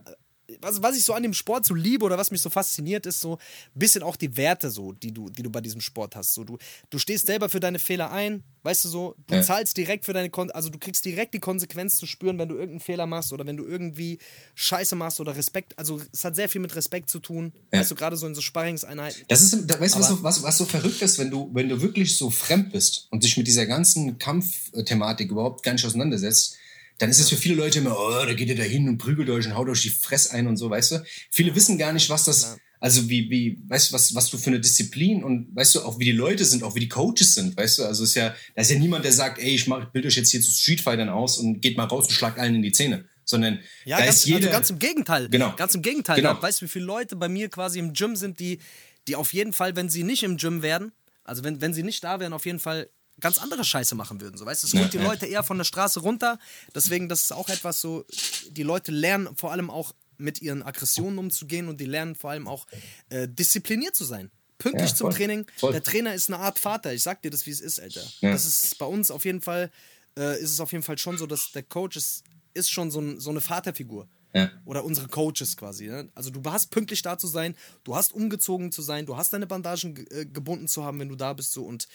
[0.62, 3.20] was, was ich so an dem Sport so liebe oder was mich so fasziniert, ist
[3.20, 3.40] so ein
[3.80, 6.34] bisschen auch die Werte, so, die du, die du bei diesem Sport hast.
[6.34, 6.58] So, du,
[6.90, 9.42] du stehst selber für deine Fehler ein, weißt du so, du Ja.
[9.42, 12.56] zahlst direkt für deine Kon also du kriegst direkt die Konsequenz zu spüren, wenn du
[12.56, 14.20] irgendeinen Fehler machst oder wenn du irgendwie
[14.56, 15.78] Scheiße machst oder Respekt.
[15.78, 17.52] Also es hat sehr viel mit Respekt zu tun.
[17.74, 17.80] Ja.
[17.80, 19.24] Weißt du, gerade so in so Sparringseinheiten.
[19.28, 21.68] Das ist, da- weißt du, was, so- was, was so verrückt ist, wenn du, wenn
[21.70, 26.56] du wirklich so fremd bist und dich mit dieser ganzen Kampfthematik überhaupt gar nicht auseinandersetzt,
[26.98, 29.30] dann ist es für viele Leute immer, oh, da geht ihr da hin und prügelt
[29.30, 31.04] euch und haut euch die Fresse ein und so, weißt du?
[31.30, 34.48] Viele wissen gar nicht, was das, also wie, wie, weißt du, was, was du für
[34.48, 37.56] eine Disziplin und weißt du, auch wie die Leute sind, auch wie die Coaches sind,
[37.58, 37.84] weißt du?
[37.86, 40.16] Also ist ja, da ist ja niemand, der sagt, ey, ich mach, ich bild euch
[40.16, 43.06] jetzt hier zu Streetfightern aus und geht mal raus und schlagt allen in die Zähne.
[43.26, 44.38] Sondern Ja, da ganz, ist jeder.
[44.40, 45.30] also ganz im Gegenteil.
[45.30, 45.54] Genau.
[45.56, 46.16] Ganz im Gegenteil.
[46.16, 46.42] Genau.
[46.42, 48.60] Weißt du, wie viele Leute bei mir quasi im Gym sind, die,
[49.08, 50.94] die auf jeden Fall, wenn sie nicht im Gym wären,
[51.26, 54.38] also wenn, wenn sie nicht da wären, auf jeden Fall ganz andere Scheiße machen würden.
[54.38, 54.98] So, weißt du, es holt die.
[54.98, 56.38] Leute eher von der Straße runter.
[56.76, 58.06] Deswegen, das ist auch etwas so,
[58.52, 62.48] die Leute lernen vor allem auch mit ihren Aggressionen umzugehen und die lernen vor allem
[62.48, 62.66] auch
[63.10, 64.32] äh, diszipliniert zu sein.
[64.58, 65.12] Pünktlich Ja, zum.
[65.12, 65.46] Training.
[65.58, 65.72] Voll.
[65.72, 66.92] Der Trainer ist eine Art Vater.
[66.94, 68.04] Ich sag dir das, wie es ist, Alter.
[68.22, 68.32] Ja.
[68.32, 69.72] Das ist bei uns auf jeden Fall,
[70.18, 72.24] äh, ist es auf jeden Fall schon so, dass der Coach ist,
[72.56, 74.08] ist schon so, ein, so eine Vaterfigur.
[74.34, 74.52] Ja.
[74.66, 75.86] Oder unsere Coaches quasi.
[75.88, 76.10] Ne?
[76.16, 79.48] Also du hast pünktlich da zu sein, du hast umgezogen zu sein, du hast deine
[79.48, 81.88] Bandagen ge- äh, gebunden zu haben, wenn du da bist so und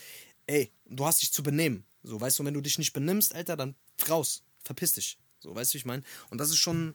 [0.52, 1.84] ey, du hast dich zu benehmen.
[2.02, 3.74] So, weißt du, wenn du dich nicht benimmst, Alter, dann
[4.08, 5.18] raus, verpiss dich.
[5.40, 6.02] So, weißt du, ich meine?
[6.30, 6.94] Und das ist schon,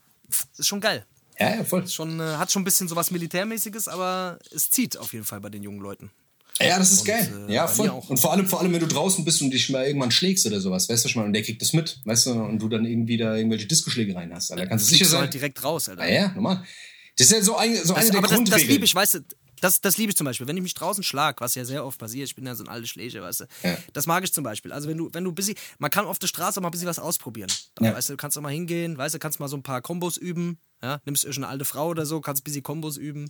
[0.58, 1.06] ist schon geil.
[1.40, 1.84] ja, ja, voll.
[1.84, 5.40] Ist schon, äh, hat schon ein bisschen sowas Militärmäßiges, aber es zieht auf jeden Fall
[5.42, 6.12] bei den jungen Leuten.
[6.60, 7.46] Ja, das ist Und, geil.
[7.50, 7.88] äh, ja, voll.
[7.90, 10.60] Und vor allem, vor allem, wenn du draußen bist und dich mal irgendwann schlägst oder
[10.60, 12.84] sowas, weißt du schon mal, und der kriegt das mit, weißt du, und du dann
[12.86, 14.66] irgendwie da irgendwelche Diskoschlägereien hast, Alter.
[14.68, 15.22] Kannst du sicher du sein.
[15.22, 16.08] halt direkt raus, Alter.
[16.08, 16.66] Ja, ja, normal.
[17.16, 18.70] Das ist ja so, ein, so eine Das, der aber das, das Grundregeln.
[18.72, 19.20] liebe ich, weißt du,
[19.62, 20.48] das, das liebe ich zum Beispiel.
[20.48, 22.70] Wenn ich mich draußen schlag, was ja sehr oft passiert, ich bin ja so ein
[22.70, 23.46] alter Schläger, weißt du.
[23.64, 23.78] Ja.
[23.94, 24.72] Das mag ich zum Beispiel.
[24.72, 26.88] Also wenn du, wenn du busy, man kann auf der Straße auch mal ein bisschen
[26.88, 27.52] was ausprobieren.
[27.80, 27.94] Ja.
[27.94, 30.18] Weißt du, du kannst auch mal hingehen, weißt du, kannst mal so ein paar Kombos
[30.18, 30.60] üben.
[30.82, 31.02] Ja?
[31.06, 33.30] Nimmst irgendeine alte Frau oder so, kannst ein bisschen Kombos üben.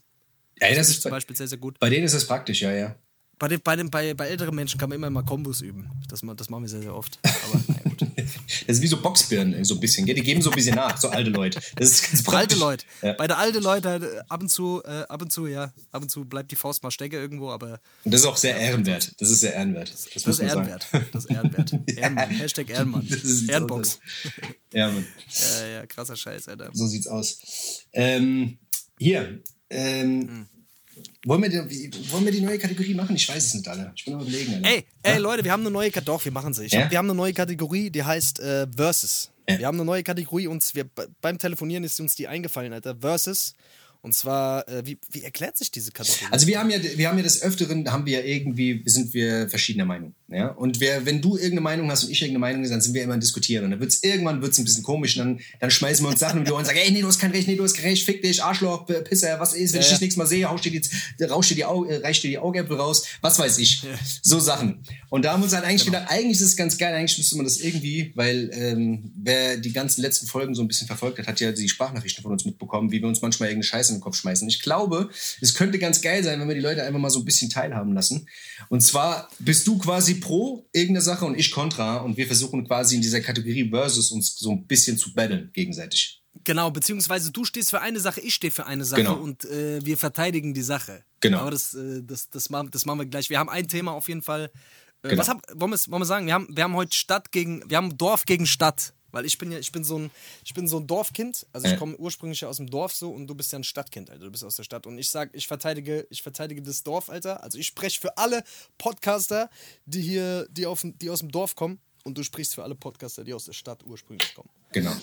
[0.59, 1.79] ja, das Das ist ist zum bei, Beispiel sehr, sehr gut.
[1.79, 2.95] bei denen ist das praktisch, ja, ja.
[3.39, 5.89] Bei, den, bei, den, bei, bei älteren Menschen kann man immer mal Kombos üben.
[6.09, 7.19] Das, das machen wir sehr, sehr oft.
[7.23, 7.97] Aber naja, gut.
[8.67, 10.15] Das ist wie so Boxbirnen, so ein bisschen, gell?
[10.15, 11.61] Die geben so ein bisschen nach, so alte Leute.
[11.77, 12.41] Das ist ganz praktisch.
[12.41, 12.85] Alte Leute.
[13.01, 13.13] Ja.
[13.13, 16.01] Bei der alten Leute halt, äh, ab und zu, äh, ab und zu, ja, ab
[16.01, 19.13] und zu bleibt die Faust mal stecken irgendwo, aber Und das ist auch sehr ehrenwert.
[19.21, 19.93] Das ist sehr ehrenwert.
[19.93, 20.83] Das, das muss ist ehrenwert.
[20.91, 21.05] sagen.
[21.13, 21.73] Das ist ehrenwert.
[21.97, 22.29] Ehrenmann.
[22.31, 23.07] Hashtag Ehrenmann.
[23.09, 23.99] Das ist- Ehrenbox.
[24.73, 25.07] Ja, Mann.
[25.61, 26.69] Ja, ja, krasser Scheiß, Alter.
[26.73, 27.39] So sieht's aus.
[27.93, 28.57] Ähm,
[28.99, 30.47] hier, Ähm,
[31.27, 33.15] wollen, wir die, wollen wir die neue Kategorie machen?
[33.15, 33.91] Ich weiß es nicht, alle.
[33.95, 34.69] Ich bin am überlegen, Alter.
[34.69, 36.17] Ey, ey Leute, wir haben eine neue Kategorie.
[36.17, 36.67] Doch, wir machen sie.
[36.67, 36.83] Ja?
[36.83, 39.31] hab, wir haben eine neue Kategorie, die heißt äh, Versus.
[39.49, 39.59] Ja.
[39.59, 42.95] Wir haben eine neue Kategorie und wir, be- beim Telefonieren ist uns die eingefallen, Alter.
[42.99, 43.55] Versus.
[44.07, 46.31] Und zwar, äh, wie, wie erklärt sich diese Kategorie?
[46.31, 49.83] Also wir haben ja, wir haben ja des Öfteren, haben wir irgendwie, sind wir verschiedener
[49.83, 50.13] Meinung.
[50.29, 50.47] Ja?
[50.47, 53.15] Und wer, wenn du irgendeine Meinung hast und ich irgendeine Meinung, dann sind wir immer
[53.15, 53.65] im Diskutieren.
[53.65, 56.39] Und dann wird's irgendwann wird's ein bisschen komisch und dann, dann schmeißen wir uns Sachen
[56.39, 57.83] um die Ohren und sagen, ey, nee, du hast kein Recht, nee, du hast kein
[57.89, 60.61] Recht, fick dich, Arschloch, Pisser, was ist, wenn ich Ja, dich nächstes Mal sehe, hausch
[60.61, 63.83] dir die, rausch dir die, Au, äh, reich dir die Augäpfel raus, was weiß ich.
[64.21, 64.79] So Sachen.
[65.09, 65.99] Und da haben wir uns halt eigentlich Genau.
[65.99, 69.73] gedacht, eigentlich ist es ganz geil, eigentlich müsste man das irgendwie, weil ähm, wer die
[69.73, 72.91] ganzen letzten Folgen so ein bisschen verfolgt hat, hat ja die Sprachnachrichten von uns mitbekommen,
[72.91, 74.47] wie wir uns manchmal irgendeine Scheiße in den Kopf schmeißen.
[74.47, 75.09] Ich glaube,
[75.41, 77.93] es könnte ganz geil sein, wenn wir die Leute einfach mal so ein bisschen teilhaben
[77.93, 78.27] lassen.
[78.69, 82.95] Und zwar bist du quasi pro irgendeine Sache und ich kontra und wir versuchen quasi
[82.95, 86.23] in dieser Kategorie Versus uns so ein bisschen zu battlen gegenseitig.
[86.43, 89.15] Genau, beziehungsweise du stehst für eine Sache, ich stehe für eine Sache Genau.
[89.15, 91.03] und äh, wir verteidigen die Sache.
[91.19, 91.39] Genau.
[91.39, 93.29] Aber das, äh, das, das, machen, das machen wir gleich.
[93.29, 94.45] Wir haben ein Thema auf jeden Fall.
[95.03, 95.19] Äh, Genau.
[95.21, 96.25] Was hab, wollen, wir, wollen wir sagen?
[96.25, 98.93] Wir haben, wir haben heute Stadt gegen, wir haben Dorf gegen Stadt.
[99.17, 100.11] Weil ich bin ja, ich bin so ein,
[100.45, 101.47] ich bin so ein Dorfkind.
[101.51, 104.11] Also ich komme ursprünglich ja aus dem Dorf so und du bist ja ein Stadtkind,
[104.11, 104.25] Alter.
[104.25, 104.85] Du bist aus der Stadt.
[104.85, 107.41] Und ich sag, ich verteidige, ich verteidige das Dorf, Alter.
[107.41, 108.43] Also ich spreche für alle
[108.77, 109.49] Podcaster,
[109.87, 111.79] die hier, die, auf, die aus dem Dorf kommen.
[112.03, 114.49] Und du sprichst für alle Podcaster, die aus der Stadt ursprünglich kommen.
[114.71, 114.95] Genau.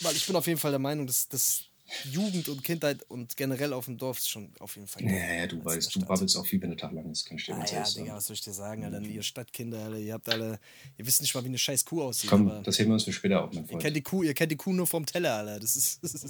[0.00, 1.66] Weil ich bin auf jeden Fall der Meinung, dass, dass
[2.10, 5.02] Jugend und Kindheit und generell auf dem Dorf ist schon auf jeden Fall.
[5.04, 7.26] Ja, ja, du weißt, du babbelst auch viel, wenn der Tag lang ist.
[7.26, 9.00] Kann ich dir Ah, ja, Digga, was soll ich dir sagen, Alter?
[9.02, 10.58] Ihr Stadtkinder, Alter, ihr habt alle,
[10.96, 12.30] ihr wisst nicht mal, wie eine scheiß Kuh aussieht.
[12.30, 13.82] Komm, das heben wir uns für später auf, mein ihr Freund.
[13.82, 15.60] kennt die Kuh, ihr kennt die Kuh nur vom Teller, Alter.
[15.60, 16.26] Das ist, das ist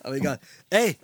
[0.00, 0.38] aber egal.
[0.70, 0.96] Ey!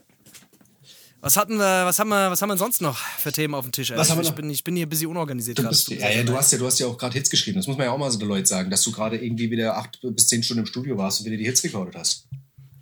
[1.22, 3.72] Was hatten wir, was haben wir, was haben wir sonst noch für Themen auf dem
[3.72, 3.90] Tisch?
[3.94, 5.76] Was haben wir ich, bin, ich bin hier ein bisschen unorganisiert Du gerade.
[5.96, 7.58] ja, ja, du hast ja, du hast ja auch gerade Hits geschrieben.
[7.58, 9.76] Das muss man ja auch mal so den Leuten sagen, dass du gerade irgendwie wieder
[9.76, 12.26] acht bis zehn Stunden im Studio warst und wieder die Hits recorded hast.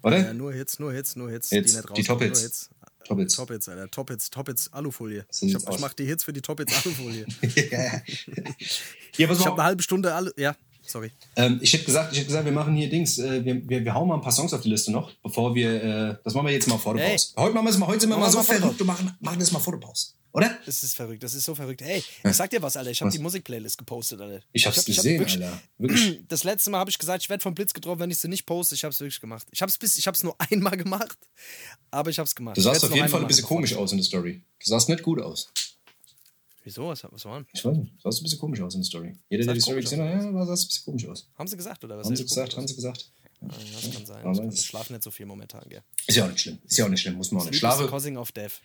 [0.03, 0.19] Oder?
[0.19, 2.41] Ja, nur Hits, nur Hits, nur Hits, Hits, die nicht die rauskommen, Top-Hits.
[2.41, 2.71] nur Hits.
[3.05, 3.35] Top-Hits.
[3.37, 3.91] Top-Hits, Alter.
[3.91, 5.25] Top-Hits, Top-Hits, Alufolie.
[5.31, 7.27] So Ich, sieht's hab, ich mach die Hits für die Top-Hits, Alufolie.
[7.71, 8.03] ja,
[9.17, 10.33] Ich habe eine halbe Stunde alle.
[10.37, 11.11] Ja, sorry.
[11.37, 13.95] Ähm, ich hätte gesagt, ich hätte gesagt, wir machen hier Dings, äh, wir, wir, wir
[13.95, 16.53] hauen mal ein paar Songs auf die Liste noch, bevor wir, äh, das machen wir
[16.53, 17.09] jetzt mal vor der.
[17.09, 17.29] Pause.
[17.37, 19.39] Heute machen wir mal, heute sind wir Machen mal wir so verrückt und machen, machen
[19.41, 20.09] das mal vor der Pause.
[20.39, 20.57] Oder?
[20.67, 21.83] Das ist verrückt, das ist so verrückt.
[21.83, 22.91] Hey, ich sag dir was, Alter.
[22.91, 24.41] Ich habe die Musikplaylist gepostet, Alter.
[24.53, 25.61] Ich hab's hab- hab gesehen, wirklich- Alter.
[25.79, 26.21] Wirklich.
[26.29, 28.47] Das letzte Mal habe ich gesagt, ich werde vom Blitz getroffen, wenn ich sie nicht
[28.47, 28.75] poste.
[28.75, 29.47] Ich habe es wirklich gemacht.
[29.51, 31.19] Ich habe es bis, ich habe es nur einmal gemacht,
[31.91, 32.57] aber ich habe es gemacht.
[32.57, 34.43] Du Ich sahst auf jeden Fall ein bisschen komisch aus in der Story.
[34.65, 35.49] Du sahst nicht gut aus.
[36.65, 36.89] Wieso?
[36.89, 37.47] Was, was war denn?
[37.53, 39.17] Ich weiß nicht, du sahst ein bisschen komisch aus in der Story.
[39.31, 41.29] Jeder, der die Story gesehen hat, ja, sahst ein bisschen komisch aus.
[41.37, 42.07] Haben sie gesagt oder was?
[42.07, 43.11] Haben sie gesagt, haben sie gesagt.
[43.41, 44.51] Ja, das kann sein.
[44.53, 45.83] Ich schlafe nicht so viel momentan, gell.
[46.07, 46.59] Ist ja auch nicht schlimm.
[46.67, 47.59] Ist ja auch nicht schlimm, muss man auch nicht.
[47.61, 48.61] Sleep is the Schlafe, causing of death.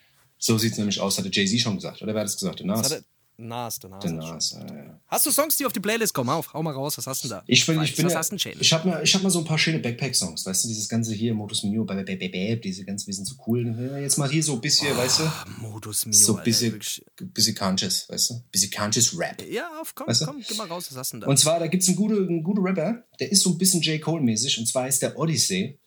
[0.46, 2.02] So sieht's nämlich aus, hatte Jay-Z schon gesagt.
[2.02, 2.60] Oder wer hat es gesagt?
[2.60, 3.02] Der Nas.
[3.36, 4.04] Nas, der Nas.
[4.04, 5.00] Der Nas, ja, ja.
[5.08, 6.30] Hast du Songs, die auf die Playlist kommen?
[6.30, 7.44] Auf, hau mal raus, was hast du denn da?
[7.48, 9.32] Ich, Weiß, ich bin was ja, hast du denn, ich habe mal, ich hab mal
[9.32, 12.28] so ein paar schöne Backpack-Songs, weißt du, dieses ganze hier, Modus Mio, bäh, bäh, bäh,
[12.28, 13.66] bäh, diese ganzen, wir sind so cool.
[14.02, 15.24] Jetzt mal hier so ein bisschen, weißt du,
[15.62, 16.80] Modus Mio, so ein bisschen,
[17.18, 19.42] bisschen conscious, weißt du, bisschen conscious Rap.
[19.50, 20.26] Ja, auf, komm, Weißt du?
[20.28, 21.28] komm, geh mal raus, was hast du denn da?
[21.28, 24.00] Und zwar, da gibt's einen guten, einen guten Rapper, der ist so ein bisschen J.
[24.00, 25.80] Cole-mäßig, und zwar ist der Odyssey.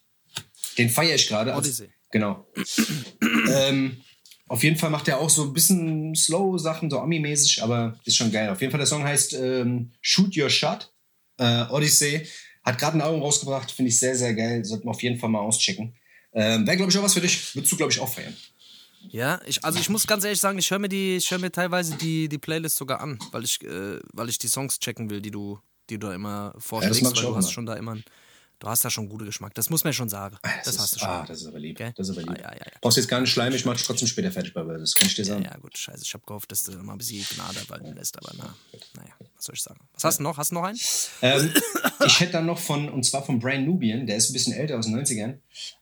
[0.79, 1.55] Den feiere ich gerade.
[1.55, 1.91] als- Odyssey.
[2.11, 2.45] Genau.
[3.53, 3.99] ähm,
[4.49, 8.31] auf jeden Fall macht er auch so ein bisschen Slow-Sachen, so Ami-mäßig, aber ist schon
[8.31, 8.49] geil.
[8.51, 10.93] Auf jeden Fall, der Song heißt ähm, Shoot Your Shot.
[11.39, 12.27] Äh, Odyssey.
[12.65, 14.65] Hat gerade ein Album rausgebracht, finde ich sehr, sehr geil.
[14.65, 15.95] Sollten wir auf jeden Fall mal auschecken.
[16.33, 17.55] Ähm, Wäre, glaube ich, auch was für dich.
[17.55, 18.35] Würdest du, glaube ich, auch feiern.
[19.09, 21.53] Ja, ich, also ich muss ganz ehrlich sagen, ich höre mir die, ich höre mir
[21.53, 25.21] teilweise die, die Playlist sogar an, weil ich, äh, weil ich die Songs checken will,
[25.23, 27.53] die du, die du da immer vorschlägst, mach ich weil du hast immer.
[27.53, 28.05] schon da immer, ein-
[28.59, 29.55] du hast da schon guten Geschmack.
[29.55, 30.39] Das muss man schon sagen.
[30.65, 31.09] Das, ist, hast du schon.
[31.09, 31.79] Ah, das ist aber lieb.
[31.79, 31.93] Gell?
[31.97, 32.39] Das ist aber lieb.
[32.39, 32.73] Ah, ja, ja, ja.
[32.81, 35.15] Brauchst jetzt gar nicht schleimig, ich mach dich trotzdem später fertig bei Das kann ich
[35.15, 35.45] dir Ja, sagen.
[35.45, 36.03] ja, gut, scheiße.
[36.03, 38.55] Ich habe gehofft, dass du mal ein bisschen Gnade walten lässt, aber na,
[38.95, 39.81] naja, was soll ich sagen?
[39.95, 40.37] Was hast du noch?
[40.39, 40.79] Hast du noch einen?
[41.23, 41.53] Ähm,
[42.07, 44.79] ich hätte dann noch von, und zwar von Brian Nubian, der ist ein bisschen älter
[44.79, 45.39] aus den 90ern.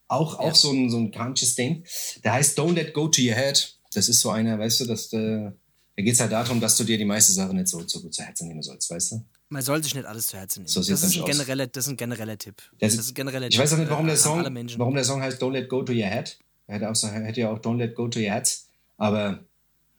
[0.09, 1.85] Auch, auch so ein, so ein conscious Ding.
[2.23, 3.77] Der heißt Don't Let Go to Your Head.
[3.95, 5.51] Das ist so einer, weißt du, dass äh,
[5.97, 8.13] da geht es halt darum, dass du dir die meiste Sache nicht so, so gut
[8.15, 9.25] zu Herzen nehmen sollst, weißt du?
[9.55, 10.69] Man soll sich nicht alles zu Herzen nehmen.
[10.69, 12.57] So das, ist ein genereller, das ist ein genereller Tipp.
[12.81, 14.45] Der das ist- genereller Ich weiß auch nicht, warum der Song,
[14.79, 16.39] warum der Song heißt Don't Let Go to Your Head.
[16.67, 18.69] Er hätte, auch, so- hätte ja auch Don't Let Go to Your Heads.
[18.97, 19.39] Aber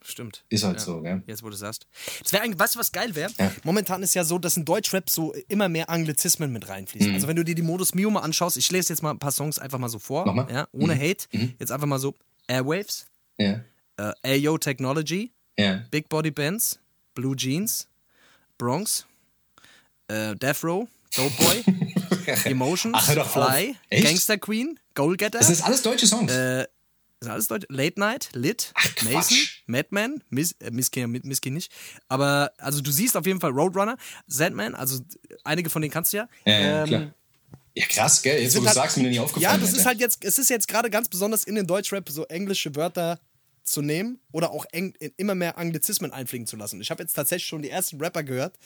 [0.02, 0.44] Stimmt.
[0.50, 0.84] ist halt Ja.
[0.84, 1.22] so, gell?
[1.26, 1.86] Jetzt, wo du sagst.
[2.22, 3.30] Das wäre eigentlich, weißt du, was geil wäre?
[3.38, 3.50] Ja.
[3.64, 6.68] Momentan ist ja so, dass in Deutschrap so immer mehr Anglizismen mit Mhm.
[6.70, 7.14] reinfließen.
[7.14, 9.32] Also, wenn du dir die Modus Mio mal anschaust, ich lese jetzt mal ein paar
[9.32, 10.26] Songs einfach mal so vor.
[10.26, 10.52] Nochmal?
[10.52, 11.00] Ja, ohne Mhm.
[11.00, 11.26] Hate.
[11.58, 12.14] Jetzt einfach mal so:
[12.46, 13.06] Airwaves,
[13.38, 13.60] Ja.
[13.96, 15.82] äh, Ayo Technology, Ja.
[15.90, 16.78] Big Body Bands,
[17.14, 17.88] Blue Jeans,
[18.58, 19.06] Bronx,
[20.08, 21.64] äh, Death Row, Dope Boy,
[22.44, 23.76] Emotions, Ach, Fly?
[23.90, 25.38] Gangster Queen, Goalgetter.
[25.38, 26.32] Das sind alles deutsche Songs.
[26.32, 26.66] Äh,
[27.20, 27.66] das ist alles Deutsch.
[27.70, 29.02] Late Night, Lit, Ach.
[29.04, 31.72] Mason, Madman, Miss, äh, Miski, Miski nicht.
[32.08, 35.00] Aber, also du siehst auf jeden Fall Roadrunner, Sandman, also
[35.42, 36.28] einige von denen kannst du ja.
[36.44, 37.14] Ja, ja, klar.
[37.74, 38.42] Ja, krass, gell?
[38.42, 39.42] Jetzt, wo du halt, sagst, mir nie aufgefallen.
[39.42, 39.80] Ja, das Alter.
[39.80, 43.18] ist halt jetzt, es ist jetzt gerade ganz besonders in den Deutschrap so englische Wörter
[43.66, 46.80] zu nehmen oder auch eng, immer mehr Anglizismen einfliegen zu lassen.
[46.80, 48.58] Ich habe jetzt tatsächlich schon die ersten Rapper gehört,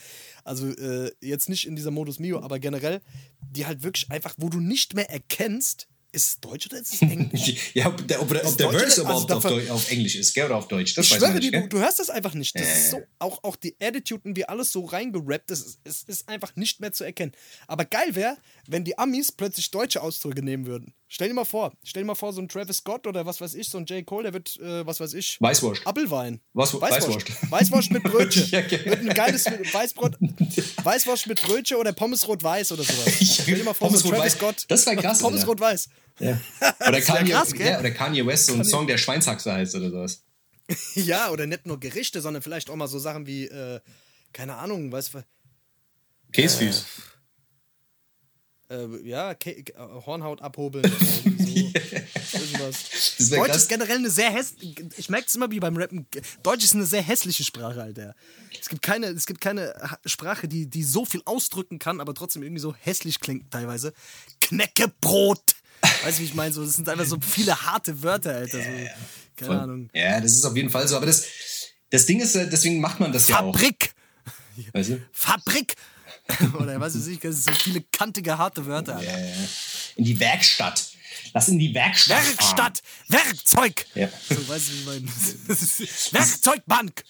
[0.44, 3.00] also äh, jetzt nicht in dieser Modus Mio, aber generell,
[3.40, 7.02] die halt wirklich einfach, wo du nicht mehr erkennst, ist es Deutsch oder ist es
[7.02, 7.72] Englisch?
[7.74, 10.34] ja, ob der, ob ob der Verse also überhaupt auf, dafür- Deu- auf Englisch ist,
[10.34, 10.46] gell?
[10.46, 10.94] Oder auf Deutsch.
[10.94, 12.58] Das Ich schwöre dir, du, du hörst das einfach nicht.
[12.58, 16.28] Das ist so, auch, auch die Attitude und wie alles so reingerappt ist, es ist
[16.28, 17.32] einfach nicht mehr zu erkennen.
[17.66, 20.94] Aber geil wäre, wenn die Amis plötzlich deutsche Ausdrücke nehmen würden.
[21.12, 23.54] Stell dir mal vor, stell dir mal vor, so ein Travis Scott oder was weiß
[23.54, 24.06] ich, so ein J.
[24.06, 25.84] Cole, der wird, äh, was weiß ich, Weißwurst.
[25.84, 26.40] Appelwein.
[26.52, 27.28] Was- Weißwurst.
[27.28, 27.50] Weißwurst.
[27.50, 28.46] Weißwurst mit Brötchen.
[28.50, 28.84] Ja, okay.
[28.84, 30.16] Wird ein geiles Weißbrot,
[30.84, 33.12] Weißwurst mit Brötchen oder Pommes rot-weiß oder sowas.
[33.20, 34.54] Stell dir mal vor, Pommes so ein Travis rot-weiß.
[34.54, 34.64] Scott.
[34.68, 35.46] Das wär krass, Pommes Alter.
[36.20, 36.38] Rot-weiß.
[36.88, 40.24] Oder, Kanye, krass, ja, oder Kanye West, so ein Song, der Schweinshaxe heißt oder sowas.
[40.94, 43.80] Ja, oder nicht nur Gerichte, sondern vielleicht auch mal so Sachen wie, äh,
[44.32, 45.24] keine Ahnung, weißt du,
[46.32, 46.84] Käsefüß.
[48.70, 52.38] äh, ja, Ke äh, Hornhaut abhobeln oder irgendwie so.
[52.38, 53.16] Irgendwas.
[53.30, 53.56] Deutsch krass.
[53.56, 56.06] ist generell eine sehr hässliche, ich merke es immer wie beim Rappen,
[56.44, 58.14] Deutsch ist eine sehr hässliche Sprache, Alter.
[58.60, 59.74] Es gibt keine, es gibt keine
[60.06, 63.92] Sprache, die, die so viel ausdrücken kann, aber trotzdem irgendwie so hässlich klingt teilweise.
[64.40, 65.56] Knäckebrot!
[66.02, 66.52] Weißt du, wie ich meine?
[66.52, 68.58] So, das sind einfach so viele harte Wörter, Alter.
[68.58, 68.90] So, keine
[69.36, 69.56] Voll.
[69.56, 69.88] Ahnung.
[69.94, 70.96] Ja, das ist auf jeden Fall so.
[70.96, 71.26] Aber das,
[71.90, 73.54] das Ding ist, äh, deswegen macht man das ja auch.
[73.54, 73.92] Fabrik!
[74.72, 75.00] Weißt du?
[75.12, 75.74] Fabrik!
[76.60, 79.00] Oder was weiß ich, das sind so viele kantige, harte Wörter.
[79.02, 79.34] Ja, ja.
[79.96, 80.89] In die Werkstatt.
[81.32, 82.18] Lass in die Werkstatt.
[82.22, 82.36] fahren.
[82.36, 82.82] Werkstatt!
[83.08, 83.86] Werkzeug!
[83.94, 84.08] Ja.
[84.28, 85.46] So, wie ich?
[85.48, 87.04] Das ist Werkzeugbank!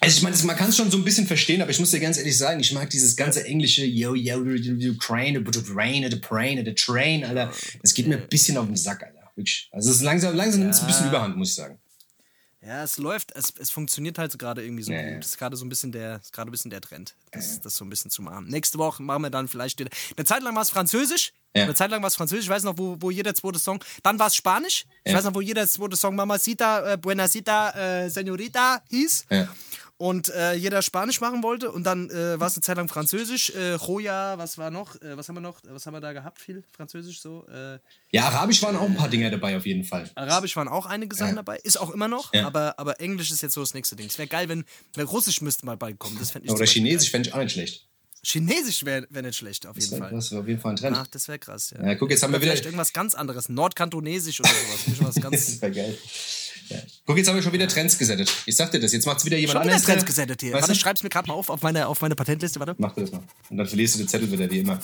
[0.00, 2.00] Also ich meine, man kann es schon so ein bisschen verstehen, aber ich muss dir
[2.00, 6.64] ganz ehrlich sagen, ich mag dieses ganze englische Yo, yo, Ukraine, the brain, the brain,
[6.64, 7.52] the train, Alter.
[7.82, 9.30] Das geht mir ein bisschen auf den Sack, Alter.
[9.36, 9.68] Wirklich.
[9.72, 11.78] Also es ist langsam, langsam nimmt es ein bisschen überhand, muss ich sagen.
[12.66, 15.10] Ja, es läuft, es, es funktioniert halt so gerade irgendwie so Ja, ja.
[15.14, 15.18] gut.
[15.24, 17.76] Das ist gerade so ein bisschen der, ist gerade ein bisschen der Trend, das, das
[17.76, 18.46] so ein bisschen zu machen.
[18.48, 19.90] Nächste Woche machen wir dann vielleicht wieder.
[20.16, 21.32] Eine Zeit lang war es Französisch.
[21.56, 21.62] Ja.
[21.64, 22.44] Eine Zeit lang war es Französisch.
[22.46, 23.82] Ich weiß noch, wo, wo jeder zweite Song.
[24.02, 24.86] Dann war es Spanisch.
[25.04, 25.18] Ich Ja.
[25.18, 29.26] weiß noch, wo jeder zweite Song Mamacita, äh, Buenasita, äh, Senorita hieß.
[29.30, 29.48] Ja.
[29.96, 31.70] Und äh, jeder Spanisch machen wollte.
[31.70, 33.50] Und dann äh, war es eine Zeit lang Französisch.
[33.50, 34.96] Äh, Joya, was war noch?
[35.00, 35.60] Äh, was haben wir noch?
[35.68, 36.40] Was haben wir da gehabt?
[36.40, 37.46] Viel Französisch so.
[37.46, 37.78] Äh,
[38.10, 40.10] Ja, Arabisch waren auch ein paar Dinger dabei, auf jeden Fall.
[40.16, 43.54] Arabisch waren auch einige Sachen dabei, ist auch immer noch, aber, aber Englisch ist jetzt
[43.54, 44.06] so das nächste Ding.
[44.08, 44.64] Es wäre geil, wenn,
[44.94, 46.18] wenn Russisch müsste mal bald kommen.
[46.18, 47.88] Das ich Oder Chinesisch fände ich auch nicht schlecht.
[48.24, 50.30] Chinesisch wäre wär nicht schlecht, auf Das jeden wäre Fall.
[50.32, 50.96] wär auf jeden Fall ein Trend.
[50.98, 51.86] Ach, das wäre krass, ja.
[51.86, 52.68] Ja, guck, jetzt haben wir Oder vielleicht wieder.
[52.70, 53.48] irgendwas ganz anderes.
[53.48, 55.14] Nordkantonesisch oder sowas.
[55.30, 55.98] Das wäre geil.
[56.68, 56.78] Ja.
[57.04, 58.32] Guck, jetzt haben wir schon wieder Trends gesettet.
[58.46, 59.82] Ich sag dir das, jetzt macht es wieder jemand wieder anderes.
[59.82, 60.54] Trends gesettet hier.
[60.54, 62.74] Warte, schreib's mir gerade mal auf, auf meine, auf meine Patentliste, warte.
[62.78, 63.22] Mach das mal.
[63.50, 64.80] Und dann verlierst du den Zettel wieder, wie immer.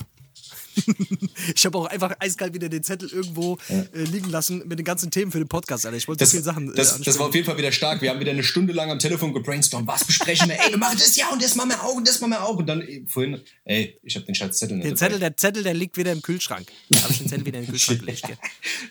[1.55, 5.11] Ich habe auch einfach eiskalt wieder den Zettel irgendwo äh, liegen lassen mit den ganzen
[5.11, 5.97] Themen für den Podcast, Alter.
[5.97, 6.73] Ich wollte so viele Sachen.
[6.73, 8.03] äh, das, das war auf jeden Fall wieder stark.
[8.03, 9.87] Wir haben wieder eine Stunde lang am Telefon gebrainstormt.
[9.87, 10.61] Was besprechen wir?
[10.61, 12.57] Ey, wir machen das ja und das machen wir auch und das machen wir auch.
[12.57, 15.07] Und dann ey, vorhin, ey, ich habe den scheiß Zettel nicht den dabei.
[15.07, 16.67] Zettel, der Zettel, der liegt wieder im Kühlschrank.
[17.03, 18.23] Habe ich den Zettel wieder in den Kühlschrank gelegt.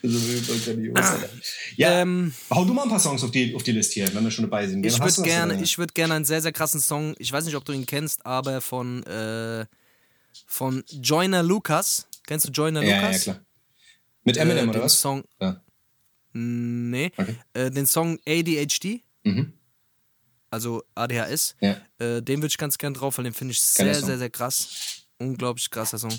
[0.02, 1.30] Das ist auf jeden Fall grandios, Alter.
[1.76, 4.24] Ja, Ähm, hau du mal ein paar Songs auf die, auf die Liste hier, wenn
[4.24, 4.86] wir schon dabei sind.
[4.86, 7.74] Ich würde gerne, würde gerne einen sehr, sehr krassen Song, ich weiß nicht, ob du
[7.74, 9.66] ihn kennst, aber von, äh,
[10.48, 12.08] von Joyner Lucas.
[12.26, 13.24] Kennst du Joyner ja, ja, Lucas?
[13.24, 13.40] klar.
[14.24, 15.00] Mit Eminem äh, oder was?
[15.02, 15.62] Song, Ja.
[16.34, 17.36] nee, Okay.
[17.54, 19.54] äh, den Song ADHD, Mhm.
[20.50, 21.78] also ADHS, Ja.
[22.00, 25.06] äh, den würde ich ganz gern drauf, weil den finde ich sehr, sehr, sehr krass.
[25.18, 26.18] Unglaublich krasser Song.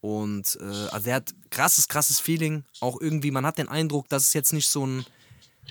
[0.00, 2.64] Und äh, also der hat krasses, krasses Feeling.
[2.80, 5.04] Auch irgendwie, man hat den Eindruck, dass es jetzt nicht so ein.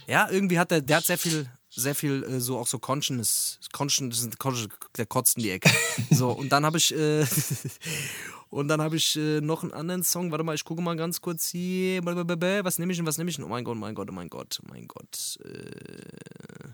[0.07, 3.60] Ja, irgendwie hat der, der hat sehr viel, sehr viel äh, so auch so Consciousness.
[3.71, 5.69] Consciousness, Consciousness der kotzt in die Ecke.
[6.12, 6.93] so, und dann habe ich.
[6.95, 7.25] Äh,
[8.49, 10.31] und dann habe ich äh, noch einen anderen Song.
[10.31, 12.03] Warte mal, ich gucke mal ganz kurz hier.
[12.05, 13.07] Was nehme ich denn?
[13.07, 13.45] Was nehme ich denn?
[13.45, 15.38] Oh mein Gott, oh mein Gott, oh mein Gott, oh mein Gott.
[15.45, 16.71] Äh,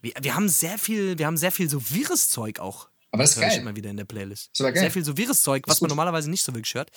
[0.00, 2.88] wir, wir haben sehr viel, wir haben sehr viel so Viruszeug auch.
[3.10, 3.62] Aber das ist Hör ich geil.
[3.62, 4.50] immer wieder in der Playlist.
[4.52, 4.56] Ist.
[4.58, 6.90] Sehr viel so Viruszeug, was ist man normalerweise nicht so wirklich hört.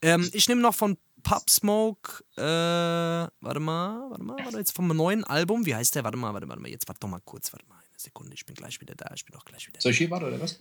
[0.00, 4.88] Ähm, ich nehme noch von Pop Smoke, äh, warte mal, warte mal, warte jetzt vom
[4.88, 5.66] neuen Album.
[5.66, 6.04] Wie heißt der?
[6.04, 8.44] Warte mal, warte, warte mal, jetzt warte doch mal kurz, warte mal, eine Sekunde, ich
[8.46, 9.82] bin gleich wieder da, ich bin auch gleich wieder da.
[9.82, 10.60] Soll ich hier warten oder was?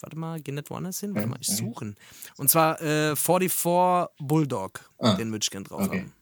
[0.00, 1.96] Warte mal, geh nicht woanders hin, warte mal, ich suchen.
[2.36, 6.00] Und zwar äh, 44 Bulldog, Ah, den würde ich gern drauf okay.
[6.00, 6.12] haben.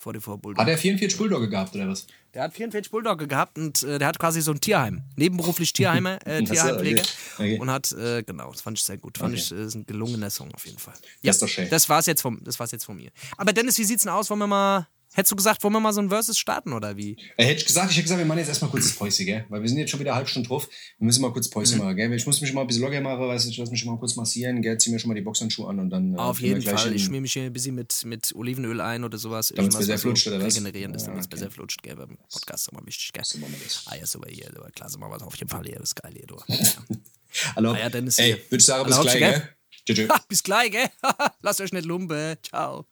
[0.00, 0.58] 44 Bulldog.
[0.60, 2.06] Hat er 44 Bulldogge gehabt oder was?
[2.34, 5.02] Der hat 44 Bulldogge gehabt und äh, der hat quasi so ein Tierheim.
[5.16, 7.02] Nebenberuflich Tierheimer, äh, Tierheimpfleger.
[7.02, 7.54] okay.
[7.54, 7.58] Okay.
[7.58, 9.18] Und hat, äh, genau, das fand ich sehr gut.
[9.18, 9.42] Fand Okay.
[9.42, 10.94] ich, äh, ist ein gelungener Song auf jeden Fall.
[11.22, 11.68] Das ist doch schön.
[11.70, 13.10] Das war's jetzt vom, das war's jetzt von mir.
[13.36, 14.30] Aber Dennis, wie sieht's denn aus?
[14.30, 17.16] Wollen wir mal, hättest du gesagt, wollen wir mal so ein Versus starten oder wie?
[17.36, 19.44] Äh, hätte ich gesagt, ich hätte gesagt, wir machen jetzt erstmal kurz das Päuschen, gell?
[19.48, 20.68] Weil wir sind jetzt schon wieder eine halbe Stunde drauf.
[20.98, 21.84] Wir müssen mal kurz Päuschen Mhm.
[21.84, 22.12] machen, gell?
[22.12, 24.16] Ich muss mich mal ein bisschen locker machen, weißt du, ich lass mich mal kurz
[24.16, 24.78] massieren, gell?
[24.78, 26.14] Zieh mir schon mal die Boxhandschuhe an und dann.
[26.14, 26.94] äh, Auf jeden Fall.
[26.94, 29.52] Ich schmier mich hier ein bisschen mit, mit Olivenöl ein oder sowas.
[29.52, 30.54] Besser was so flutscht, oder was?
[30.54, 31.36] Regenerieren ist, Ja, damit es okay.
[31.36, 31.96] besser flutscht, gell?
[31.96, 33.24] Beim Podcast ist immer wichtig, gell?
[33.24, 33.82] So machen wir das.
[33.86, 35.76] Ah, ja, super hier, aber klar, machen wir es auf jeden Fall hier.
[35.76, 36.36] Das ist geil hier, du.
[37.32, 37.52] Ja.
[37.54, 37.70] Hallo.
[37.72, 40.08] Ah ja, Dennis Ey, würde ich sagen, bis gleich, gell?
[40.08, 40.88] Ha, bis gleich, gell?
[41.42, 42.36] Lasst euch nicht lumpen.
[42.42, 42.86] Ciao.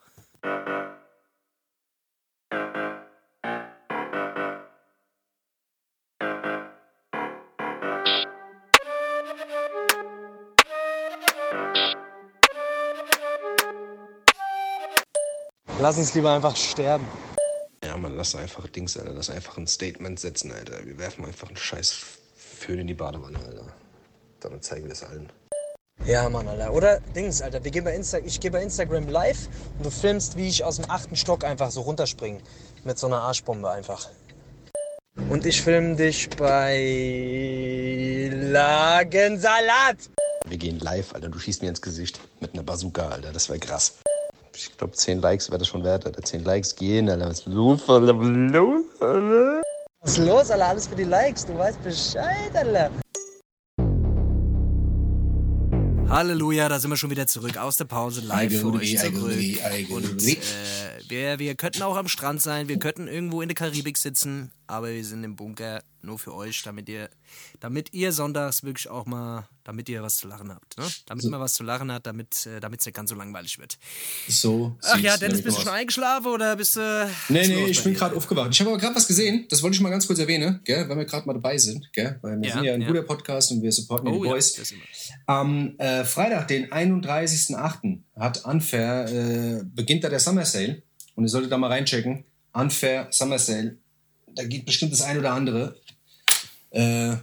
[15.81, 17.07] Lass uns lieber einfach sterben.
[17.85, 19.13] Ja, man, lass einfach Dings, Alter.
[19.13, 20.85] Lass einfach ein Statement setzen, Alter.
[20.85, 21.95] Wir werfen einfach einen scheiß
[22.35, 23.65] Föhn in die Badewanne, Alter.
[24.41, 25.31] Damit zeigen wir das allen.
[26.05, 26.73] Ja, Mann, Alter.
[26.73, 27.63] Oder Dings, Alter.
[27.63, 30.77] Wir gehen bei Insta ich gehe bei Instagram live und du filmst, wie ich aus
[30.77, 32.41] dem achten Stock einfach so runterspringe.
[32.83, 34.09] Mit so einer Arschbombe einfach.
[35.31, 40.11] Und ich film dich bei Lagensalat.
[40.45, 41.29] Wir gehen live, Alter.
[41.29, 43.33] Du schießt mir ins Gesicht mit einer Bazooka, Alter.
[43.33, 43.95] Das wäre krass.
[44.79, 46.23] Ich glaube, 10 Likes wäre das schon wert, Alter.
[46.23, 47.29] 10 Likes gehen, Alter.
[47.29, 48.17] Was ist los, Alter?
[48.17, 49.63] Was ist los, Alter?
[50.03, 50.69] Was ist los, Alter?
[50.69, 51.47] Alles für die Likes.
[51.47, 52.93] Du weißt Bescheid, Alter.
[56.09, 59.33] Halleluja, da sind wir schon wieder zurück aus der Pause live für euch zurück.
[59.91, 60.37] Und äh,
[61.09, 64.93] wir, wir könnten auch am Strand sein, wir könnten irgendwo in der Karibik sitzen, aber
[64.93, 67.09] wir sind im Bunker nur für euch, damit ihr,
[67.61, 70.79] damit ihr sonntags wirklich auch mal, damit ihr was zu lachen habt.
[70.79, 70.85] Ne?
[71.07, 73.79] Damit man was zu lachen hat, damit äh, es nicht ganz so langweilig wird.
[74.29, 74.77] So.
[74.85, 77.11] Ach ja, Dennis, bist du schon eingeschlafen oder bist du.
[77.29, 78.51] Nee, was nee, los ich bin gerade aufgewacht.
[78.53, 80.97] Ich habe aber gerade was gesehen, das wollte ich mal ganz kurz erwähnen, gell, weil
[80.97, 82.89] wir gerade mal dabei sind, gell, weil wir Ja, sind ja ein ja.
[82.89, 84.73] guter Podcast und wir supporten Oh die ja, Boys.
[84.73, 84.83] immer.
[85.27, 88.01] Am äh, Freitag, den 31.08.
[88.17, 90.83] hat Unfair, äh, beginnt da der Summer Sale
[91.19, 92.25] und ihr solltet da mal reinchecken.
[92.53, 93.77] Unfair Summer Sale,
[94.37, 95.77] da geht bestimmt das ein oder andere.
[96.71, 97.17] Äh,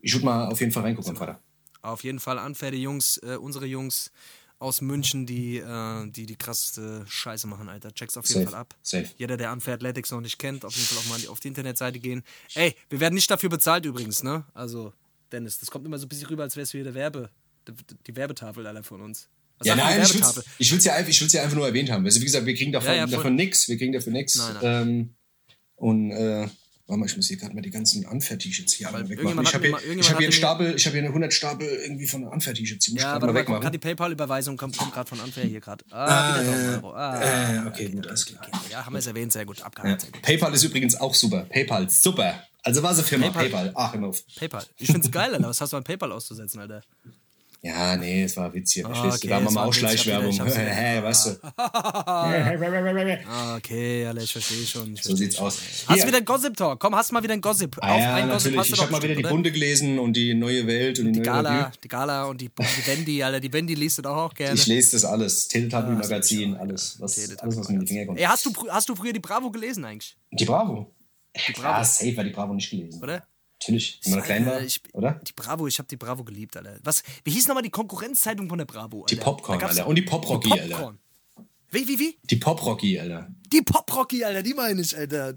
[0.00, 1.40] ich würde mal auf jeden Fall reingucken Freitag.
[1.82, 4.10] Auf jeden Fall unfair, die Jungs, äh, unsere Jungs
[4.58, 7.92] aus München, die, äh, die die krasseste Scheiße machen, Alter.
[7.92, 8.74] Check's auf jeden Safe, Fall ab.
[8.80, 9.10] safe.
[9.18, 11.98] Jeder, der Unfair Athletics noch nicht kennt, auf jeden Fall auch mal auf die Internetseite
[11.98, 12.22] gehen.
[12.54, 14.44] Ey, wir werden nicht dafür bezahlt übrigens, ne?
[14.54, 14.94] Also,
[15.32, 17.28] Dennis, das kommt immer so ein bisschen rüber, als wär's hier der Werbe,
[17.68, 17.74] die,
[18.06, 19.28] die Werbetafel aller von uns.
[19.62, 20.14] Ja, nein, ich
[20.58, 22.04] ich will's ja einfach, ich will's ja einfach nur erwähnt haben.
[22.04, 24.36] Also, wie gesagt, wir kriegen davon, Ja, ja, davon nix, wir kriegen dafür nix.
[24.36, 25.14] Nein, Ähm,
[25.76, 26.48] und, äh,
[26.86, 29.42] warte mal, ich muss hier gerade mal die ganzen Unfair-T-Shirts hier alle wegmachen.
[29.42, 32.06] Ich habe hier, ich hab hier einen Stapel, ich habe hier eine 100 Stapel irgendwie
[32.06, 33.60] von ich Ja, warte mal wegmachen.
[33.62, 35.84] gerade die PayPal-Überweisung, kommt, kommt gerade von Unfair hier gerade.
[35.90, 36.92] Ah, wieder 1000 ja, Euro.
[36.94, 38.46] Ah, ja, okay, gut, alles klar.
[38.70, 39.62] Ja, haben wir es erwähnt, sehr gut,
[39.92, 39.98] Ja.
[39.98, 40.22] sehr gut.
[40.22, 41.46] PayPal ist übrigens auch super.
[41.48, 42.42] PayPal, super.
[42.62, 43.44] Also war sie Firma PayPal.
[43.50, 43.72] PayPal.
[43.74, 44.22] Ach, immer auf.
[44.36, 44.64] PayPal.
[44.78, 45.48] Ich find's geil, Alter.
[45.48, 46.82] Was hast du an PayPal auszusetzen, Alter?
[47.66, 48.84] Ja, nee, es war Witz hier.
[48.86, 49.26] Ah, okay?
[49.26, 50.32] Da machen es wir war auch Schleichwerbung.
[50.46, 51.30] Hä, weißt du?
[53.26, 54.92] Ah, okay, Alter, ich verstehe schon.
[54.92, 55.46] Ich So versteh sieht's schon.
[55.46, 55.58] aus.
[55.86, 56.78] Hast du wieder einen Gossip-Talk?
[56.78, 57.76] Komm, hast du mal wieder einen Gossip?
[57.80, 58.68] Ah, ja, einen Gossip natürlich.
[58.68, 59.22] du Ich habe mal wieder die?
[59.22, 61.72] Bunte gelesen und die neue Welt und die, Die neue Gala, Revue.
[61.82, 63.40] die Gala und die, die Wendy, Alter.
[63.40, 64.54] Die Wendy liest du doch auch gerne.
[64.54, 65.48] Ich lese das alles.
[65.48, 68.18] Teletubby Ah, Magazin, so, alles, was, alles, was mir in die Finger kommt.
[68.18, 70.16] Ey, hast du, hast du früher die Bravo gelesen eigentlich?
[70.32, 70.92] Die Bravo.
[71.34, 71.62] Die Bravo.
[71.62, 73.02] Klar, safe war die Bravo nicht gelesen.
[73.02, 73.22] Oder?
[73.66, 75.20] Natürlich, wenn man klein war, Äh, ich, oder?
[75.26, 76.78] Die Bravo, ich habe die Bravo geliebt, Alter.
[76.82, 79.06] Was, wie hieß nochmal die Konkurrenzzeitung von der Bravo?
[79.08, 79.24] Die Alter?
[79.24, 79.88] Popcorn, Da gab's- Alter.
[79.88, 80.74] Und die Poprocky, die Alter.
[80.76, 80.98] Popcorn.
[81.70, 82.18] Wie, wie, wie?
[82.24, 83.28] Die Poprocky, Alter.
[83.52, 85.32] Die Poprocky, Alter, die meine ich, Alter.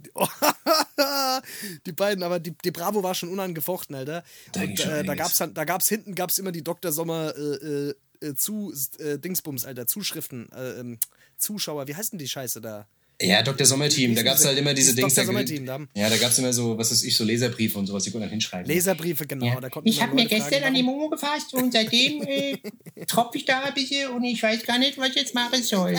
[1.85, 4.23] die beiden, aber die, die Bravo war schon unangefochten, Alter.
[4.51, 6.91] Da Und äh, da gab's da gab's hinten gab's immer die Dr.
[6.91, 7.41] Sommer äh,
[7.89, 10.99] äh, äh, zu äh, Dingsbums, Alter, Zuschriften, äh, ähm,
[11.37, 12.87] Zuschauer, wie heißt denn die Scheiße da?
[13.19, 13.65] Ja, Dr.
[13.65, 15.15] Sommerteam, da gab es halt immer diese Dings.
[15.15, 15.23] Dr.
[15.23, 17.87] da- Sommerteam, da Ja, da gab es immer so, was weiß ich, so Leserbriefe und
[17.87, 18.67] sowas, die konnten dann hinschreiben.
[18.67, 19.59] Leserbriefe, genau.
[19.59, 22.57] Da konnten Ich habe mir gestern fragen, an die Momo gefasst und seitdem äh,
[23.07, 25.95] tropfe ich da ein bisschen und ich weiß gar nicht, was ich jetzt machen soll.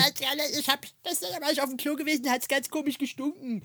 [0.57, 3.63] Ich hab, gestern war ich auf dem Klo gewesen, da hat's ganz komisch gestunken.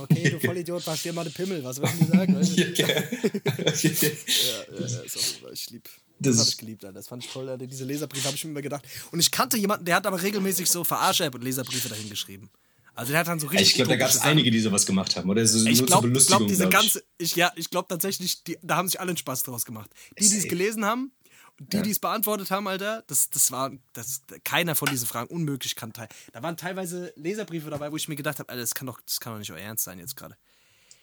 [0.00, 2.36] Okay, du Vollidiot, wasch dir mal den Pimmel, was würden die sagen?
[2.38, 2.62] Weißt du?
[2.62, 2.86] Ja.
[2.86, 5.88] Ja, ja, ist auch, ich lieb.
[6.20, 6.94] Das, Das habe ich geliebt, Alter.
[6.98, 7.66] Das fand ich toll, Alter.
[7.66, 8.84] Diese Leserbriefe habe ich mir immer gedacht.
[9.10, 12.48] Und ich kannte jemanden, der hat aber regelmäßig so Verarsche-App und Leserbriefe dahin geschrieben.
[12.94, 13.68] Also der hat dann so richtig.
[13.68, 15.46] ich glaube, da gab es einige, die sowas gemacht haben, oder?
[15.46, 18.44] So, Ich nur zur glaube, Belustigung, glaub, diese glaub ganze, ich, ja, ich glaube tatsächlich,
[18.44, 19.90] die, da haben sich alle einen Spaß draus gemacht.
[20.18, 21.12] Die, die es gelesen haben,
[21.58, 25.74] die, die es beantwortet haben, Alter, das, das war, das, keiner von diesen Fragen unmöglich
[25.74, 26.08] kann teil.
[26.32, 29.20] Da waren teilweise Leserbriefe dabei, wo ich mir gedacht habe, Alter, das kann doch, das
[29.20, 30.36] kann doch nicht euer Ernst sein jetzt gerade.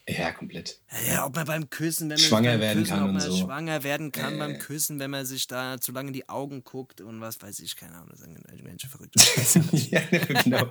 [0.07, 0.81] Ja, komplett.
[1.07, 3.37] Ja, ob man beim Küssen, wenn man Schwanger werden Küssen, kann ob und man so.
[3.37, 7.01] schwanger werden kann beim Küssen, wenn man sich da zu lange in die Augen guckt
[7.01, 9.15] und was weiß ich, keine Ahnung, das sind Menschen verrückt.
[9.91, 10.01] ja,
[10.43, 10.67] genau.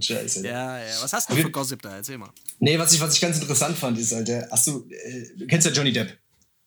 [0.00, 0.46] Scheiße.
[0.46, 1.96] ja, ja, was hast du für Gossip da?
[1.96, 2.30] Erzähl mal.
[2.58, 5.66] Nee, was ich, was ich ganz interessant fand, ist, Alter, hast du, äh, du kennst
[5.66, 6.18] ja Johnny Depp.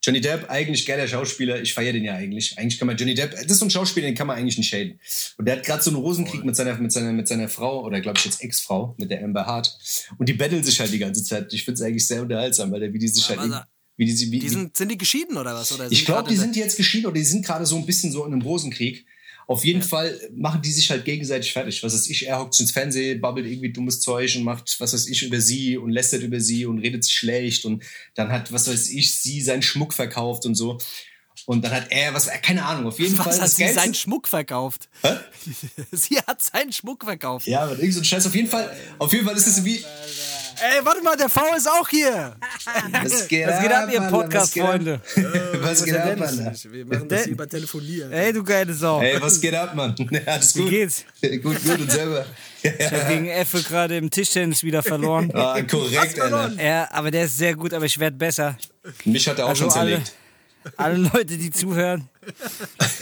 [0.02, 2.56] Johnny Depp, eigentlich geiler Schauspieler, ich feiere den ja eigentlich.
[2.56, 4.68] Eigentlich kann man Johnny Depp, das ist so ein Schauspieler, den kann man eigentlich nicht
[4.68, 5.00] schäden.
[5.36, 8.00] Und der hat gerade so einen Rosenkrieg mit seiner, mit seiner, mit seiner Frau, oder
[8.00, 9.76] glaube ich jetzt Ex-Frau, mit der Amber Hart.
[10.16, 11.52] Und die betteln sich halt die ganze Zeit.
[11.52, 13.64] Ich finde es eigentlich sehr unterhaltsam, weil der, wie die sich halt, Was- irgendwie-
[13.96, 15.72] wie die, wie, Die sind, sind die geschieden oder was?
[15.72, 18.12] Oder ich glaube, die in sind jetzt geschieden oder die sind gerade so ein bisschen
[18.12, 19.04] so in einem Rosenkrieg.
[19.48, 21.82] Auf jeden Fall machen die sich halt gegenseitig fertig.
[21.82, 25.08] Was weiß ich, er hockt ins Fernsehen, babbelt irgendwie dummes Zeug und macht, was weiß
[25.08, 27.82] ich, über sie und lästert über sie und redet sich schlecht und
[28.14, 30.76] dann hat, was weiß ich, sie seinen Schmuck verkauft und so.
[31.48, 33.24] Und dann hat er, was, keine Ahnung, auf jeden Fall.
[33.24, 34.90] Was hat das sie Geilste- seinen Schmuck verkauft?
[35.92, 37.46] sie hat seinen Schmuck verkauft.
[37.46, 38.26] Ja, aber irgend so ein Scheiß.
[38.26, 39.76] Auf jeden Fall, auf jeden Fall ist es wie.
[39.76, 42.36] Ey, warte mal, der V ist auch hier.
[43.02, 44.10] Was geht, Was geht ab, ihr Alter?
[44.14, 45.00] Podcast-Freunde?
[45.06, 46.72] Was geht ab, was geht ab Alter?
[46.72, 48.12] Wir machen das hier über Telefonieren.
[48.12, 49.00] Ey, du geile Sau.
[49.00, 49.94] Ey, was geht ab, Mann?
[50.10, 50.66] Ja, alles gut.
[50.66, 51.04] Wie geht's?
[51.22, 52.26] Gut, gut und selber.
[52.62, 55.30] Ich hab gegen Effe gerade im Tischtennis wieder verloren.
[55.34, 56.52] Ah, korrekt, Alter.
[56.62, 58.58] Ja, aber der ist sehr gut, aber ich werde besser.
[59.06, 59.96] Mich hat er auch Also schon zerlegt.
[59.98, 60.27] alle
[60.76, 62.08] Leute, die zuhören,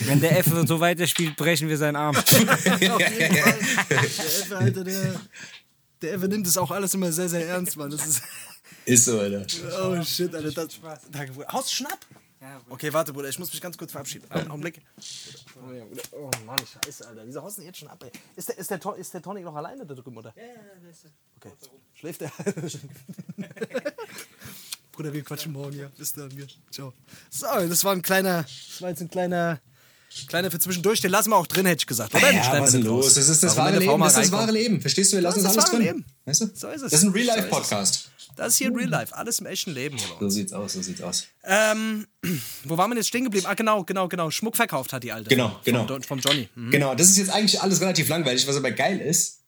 [0.01, 2.15] wenn der Effe so weiterspielt, brechen wir seinen Arm.
[2.79, 3.01] Der
[3.91, 5.21] Effe, Alter, der,
[6.03, 7.91] der Effe nimmt das auch alles immer sehr, sehr ernst, Mann.
[7.91, 8.23] Das ist.
[8.85, 9.47] Ist so, Alter.
[9.83, 10.51] Oh shit, Alter.
[10.53, 10.79] Das,
[11.11, 11.49] Danke, Bruder.
[11.53, 11.99] Haust du Schnapp?
[12.69, 14.31] Okay, warte, Bruder, ich muss mich ganz kurz verabschieden.
[14.31, 14.81] Einen Augenblick.
[16.13, 17.23] Oh Mann, scheiße, Alter.
[17.27, 18.11] Wieso haust du jetzt schon ab, ey?
[18.37, 20.33] Ist der, ist der, ist der Tonic noch alleine da drüben, oder?
[20.37, 21.07] Ja, ja, ist
[21.41, 21.53] Okay.
[21.95, 22.33] Schläft der?
[24.97, 25.89] Bruder, wir quatschen morgen, ja.
[25.99, 26.47] Bis dann, wir.
[26.71, 26.95] Ciao.
[27.29, 29.61] So, das war ein kleiner, das war jetzt ein kleiner,
[30.27, 31.03] kleiner für zwischendurch.
[31.03, 32.15] Den lassen wir auch drin, hätte ich gesagt.
[32.15, 32.33] Oder?
[32.33, 33.13] Ja, was ist los?
[33.13, 34.01] Das ist das wahre Leben.
[34.01, 34.81] Das ist das wahre Leben.
[34.81, 35.17] Verstehst du?
[35.19, 35.97] Wir lassen Das alles das wahre drin.
[35.97, 36.05] Leben.
[36.25, 36.47] Weißt du?
[36.55, 36.91] So ist es.
[36.93, 37.13] Das ist ein.
[37.13, 38.11] Real-Life-Podcast.
[38.37, 41.25] Das ist hier Real Life, alles im echten Leben So sieht's aus, so sieht's aus.
[41.45, 42.07] Ähm,
[42.65, 43.47] wo waren wir jetzt stehen geblieben?
[43.47, 44.31] Ah, genau, genau, genau.
[44.31, 45.31] Schmuck verkauft hat die Alte.
[45.31, 45.87] Genau, genau.
[45.87, 46.49] Vom, vom Johnny.
[46.55, 46.71] Mhm.
[46.71, 49.41] Genau, das ist jetzt eigentlich alles relativ langweilig, was aber geil ist.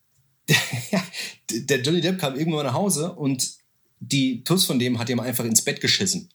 [1.51, 3.59] Der Johnny Depp kam irgendwann nach Hause und
[4.01, 6.31] die Tuss von dem hat ihm einfach ins Bett geschissen.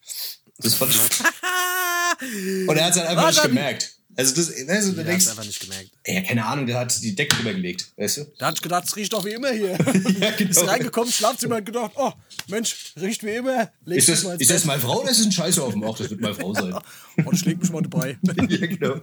[0.57, 0.99] Das fand ich.
[2.67, 3.95] Und er hat es halt einfach Was nicht gemerkt.
[4.15, 5.89] Also, das, du, du Der denkst, einfach nicht gemerkt.
[6.03, 8.25] ey, keine Ahnung, der hat die Decke drüber gelegt, weißt du?
[8.37, 9.71] Da hat ich gedacht, es riecht doch wie immer hier.
[10.19, 10.51] Ja, genau.
[10.51, 12.11] Ist reingekommen, Schlafzimmer und gedacht, oh,
[12.47, 13.71] Mensch, riecht wie immer.
[13.85, 15.97] Leg Ist das, ist das meine Frau oder ist das ein Scheiße auf dem Ach,
[15.97, 16.73] das wird meine Frau sein.
[17.25, 18.17] Und ich leg mich mal dabei.
[18.21, 18.95] ja, genau.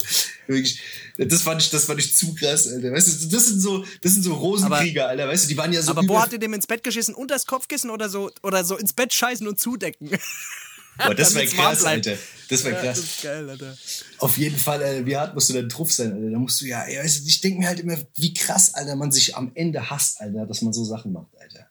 [0.47, 0.81] Wirklich,
[1.17, 2.93] das fand ich, das fand ich zu krass, Alter.
[2.93, 5.29] Weißt du, das sind so, das sind so Rosenkrieger, Alter.
[5.29, 7.15] Weißt du, die waren ja so Aber wo hat ihr dem ins Bett geschissen?
[7.15, 10.11] Unter das Kopfkissen oder so, oder so ins Bett scheißen und zudecken?
[11.07, 11.85] Boah, das wäre krass.
[11.85, 12.17] Alter.
[12.49, 13.01] Das wäre Ja, krass.
[13.01, 13.77] das ist geil, Alter.
[14.19, 16.31] Auf jeden Fall, Alter, wie hart musst du dann drauf sein, Alter?
[16.31, 19.53] Da musst du ja, ich denke mir halt immer, wie krass, Alter, man sich am
[19.55, 21.70] Ende hasst, Alter, dass man so Sachen macht, Alter.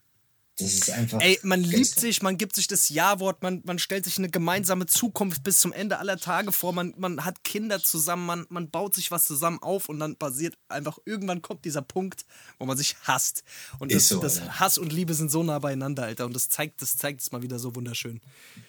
[0.59, 1.21] Das ist einfach.
[1.21, 2.01] Ey, man liebt geisteskrank.
[2.01, 5.71] sich, man gibt sich das Ja-Wort, man, man stellt sich eine gemeinsame Zukunft bis zum
[5.71, 9.59] Ende aller Tage vor, man, man hat Kinder zusammen, man, man baut sich was zusammen
[9.61, 12.25] auf und dann passiert einfach, irgendwann kommt dieser Punkt,
[12.57, 13.43] wo man sich hasst.
[13.79, 14.41] Und das, Ist so, das.
[14.59, 16.25] Hass und Liebe sind so nah beieinander, Alter.
[16.25, 18.21] Und das zeigt, das zeigt es mal wieder so wunderschön.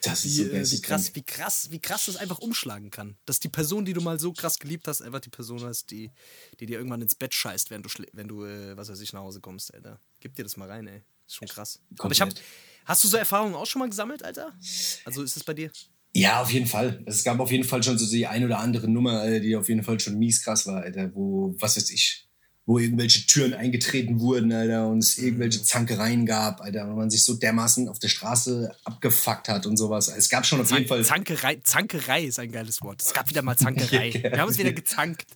[0.03, 3.17] Das ist Wie, so äh, wie krass, wie krass, wie krass das einfach umschlagen kann.
[3.25, 6.11] Dass die Person, die du mal so krass geliebt hast, einfach die Person ist, die,
[6.59, 9.21] die dir irgendwann ins Bett scheißt, wenn du, wenn du äh, was weiß ich, nach
[9.21, 9.99] Hause kommst, Alter.
[10.19, 11.03] Gib dir das mal rein, ey.
[11.31, 11.79] Ist schon krass.
[11.97, 12.45] Aber ich hab, Komplett.
[12.83, 14.51] hast du so Erfahrungen auch schon mal gesammelt, Alter?
[15.05, 15.71] Also ist es bei dir?
[16.13, 17.01] Ja, auf jeden Fall.
[17.05, 19.69] Es gab auf jeden Fall schon so die ein oder andere Nummer, Alter, die auf
[19.69, 22.27] jeden Fall schon mies krass war, Alter, wo, was weiß ich,
[22.65, 27.23] wo irgendwelche Türen eingetreten wurden, Alter, und es irgendwelche Zankereien gab, Alter, und man sich
[27.23, 30.09] so dermaßen auf der Straße abgefuckt hat und sowas.
[30.09, 31.05] Es gab schon auf jeden Fall.
[31.05, 33.01] Zankerei, Zankerei ist ein geiles Wort.
[33.01, 34.11] Es gab wieder mal Zankerei.
[34.21, 35.27] Wir haben uns wieder gezankt.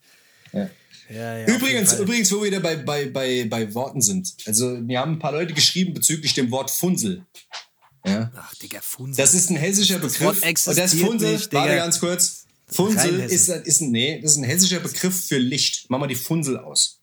[0.51, 0.69] Ja.
[1.09, 4.33] Ja, ja, Übrigens, übrigens, wo wir wieder bei, bei, bei, bei Worten sind.
[4.45, 7.25] Also, mir haben ein paar Leute geschrieben bezüglich dem Wort Funsel.
[8.05, 8.31] Ja.
[8.35, 9.23] Ach, Digga, Funsel.
[9.23, 10.41] Das ist ein hessischer Das Begriff.
[10.41, 12.45] Wort Und das Funsel, nicht, warte ganz kurz.
[12.67, 15.85] Funsel ist, ist ein, nee, das ist ein hessischer Begriff für Licht.
[15.89, 16.94] Mach mal die Funsel aus.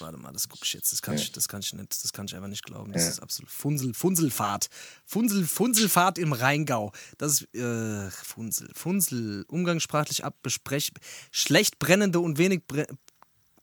[0.00, 0.92] Warte mal, das gucke ich jetzt.
[0.92, 2.92] Das kann, ich, das kann ich nicht, das kann ich einfach nicht glauben.
[2.92, 4.68] Das ist absolut Funsel, Funselfahrt.
[5.04, 6.92] Funsel, Funselfahrt im Rheingau.
[7.18, 10.92] Das ist äh, Funsel, Funsel, umgangssprachlich abbesprech,
[11.30, 12.86] schlecht brennende und wenig bre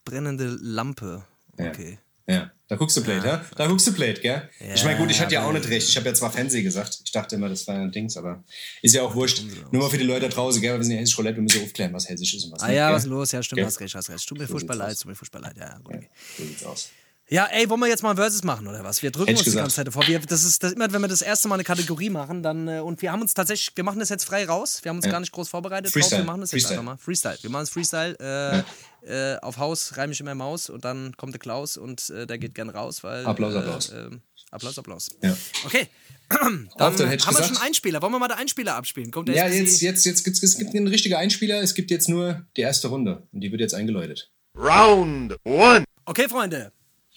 [0.03, 1.25] brennende Lampe.
[1.57, 1.99] Okay.
[2.27, 3.45] Ja, da guckst du Plate, ja?
[3.57, 4.49] Da guckst du Plate, gell?
[4.73, 5.89] ich meine, gut, ich hatte ja auch nicht recht.
[5.89, 7.01] Ich habe ja zwar Fernseh gesagt.
[7.03, 8.45] Ich dachte immer, das war ein Dings, aber
[8.81, 9.43] ist ja auch wurscht.
[9.71, 10.77] Nur mal für die Leute da draußen, gell?
[10.77, 12.77] Wir sind ja hessisch Roulette, wir müssen aufklären, was hessisch ist und was Ah nicht.
[12.77, 12.95] ja, gell?
[12.95, 13.31] was ist los?
[13.33, 13.65] Ja, stimmt, Gell?
[13.65, 14.25] hast recht, hast recht.
[14.25, 15.57] Tut mir So furchtbar leid, tut mir furchtbar leid.
[15.59, 16.09] Ja, gut, okay.
[16.37, 16.89] So sieht's aus.
[17.31, 19.01] Ja, ey, wollen wir jetzt mal ein Versus machen oder was?
[19.01, 19.63] Wir drücken Hätte uns die gesagt.
[19.63, 20.05] ganze Zeit davor.
[20.05, 22.79] Wir, das ist das, immer, wenn wir das erste Mal eine Kategorie machen, dann äh,
[22.81, 24.79] und wir haben uns tatsächlich, wir machen das jetzt frei raus.
[24.83, 25.11] Wir haben uns Ja.
[25.13, 26.17] gar nicht groß vorbereitet Freestyle.
[26.17, 26.25] drauf.
[26.27, 26.79] Wir machen das jetzt Freestyle.
[26.81, 26.97] einfach mal.
[26.97, 27.37] Freestyle.
[27.41, 28.63] Wir machen es Freestyle.
[29.05, 32.27] Äh, äh, auf Haus reime ich immer Maus und dann kommt der Klaus und äh,
[32.27, 33.25] der geht gern raus, weil.
[33.25, 33.89] Applaus, äh, Applaus.
[33.91, 34.21] ähm,
[34.51, 35.09] Applaus, Applaus.
[35.23, 35.37] Ja.
[35.65, 35.87] Okay.
[36.29, 38.01] Auf, Dann, dann haben ich wir gesagt- schon einen Einspieler.
[38.01, 39.09] Wollen wir mal den Einspieler abspielen?
[39.11, 41.61] Kommt der Ja, jetzt, jetzt, jetzt gibt's, es gibt einen richtigen Einspieler.
[41.61, 43.23] Es gibt jetzt nur die erste Runde.
[43.31, 44.31] Und die wird jetzt eingeläutet.
[44.57, 45.85] Round one.
[46.05, 46.73] Okay, Freunde.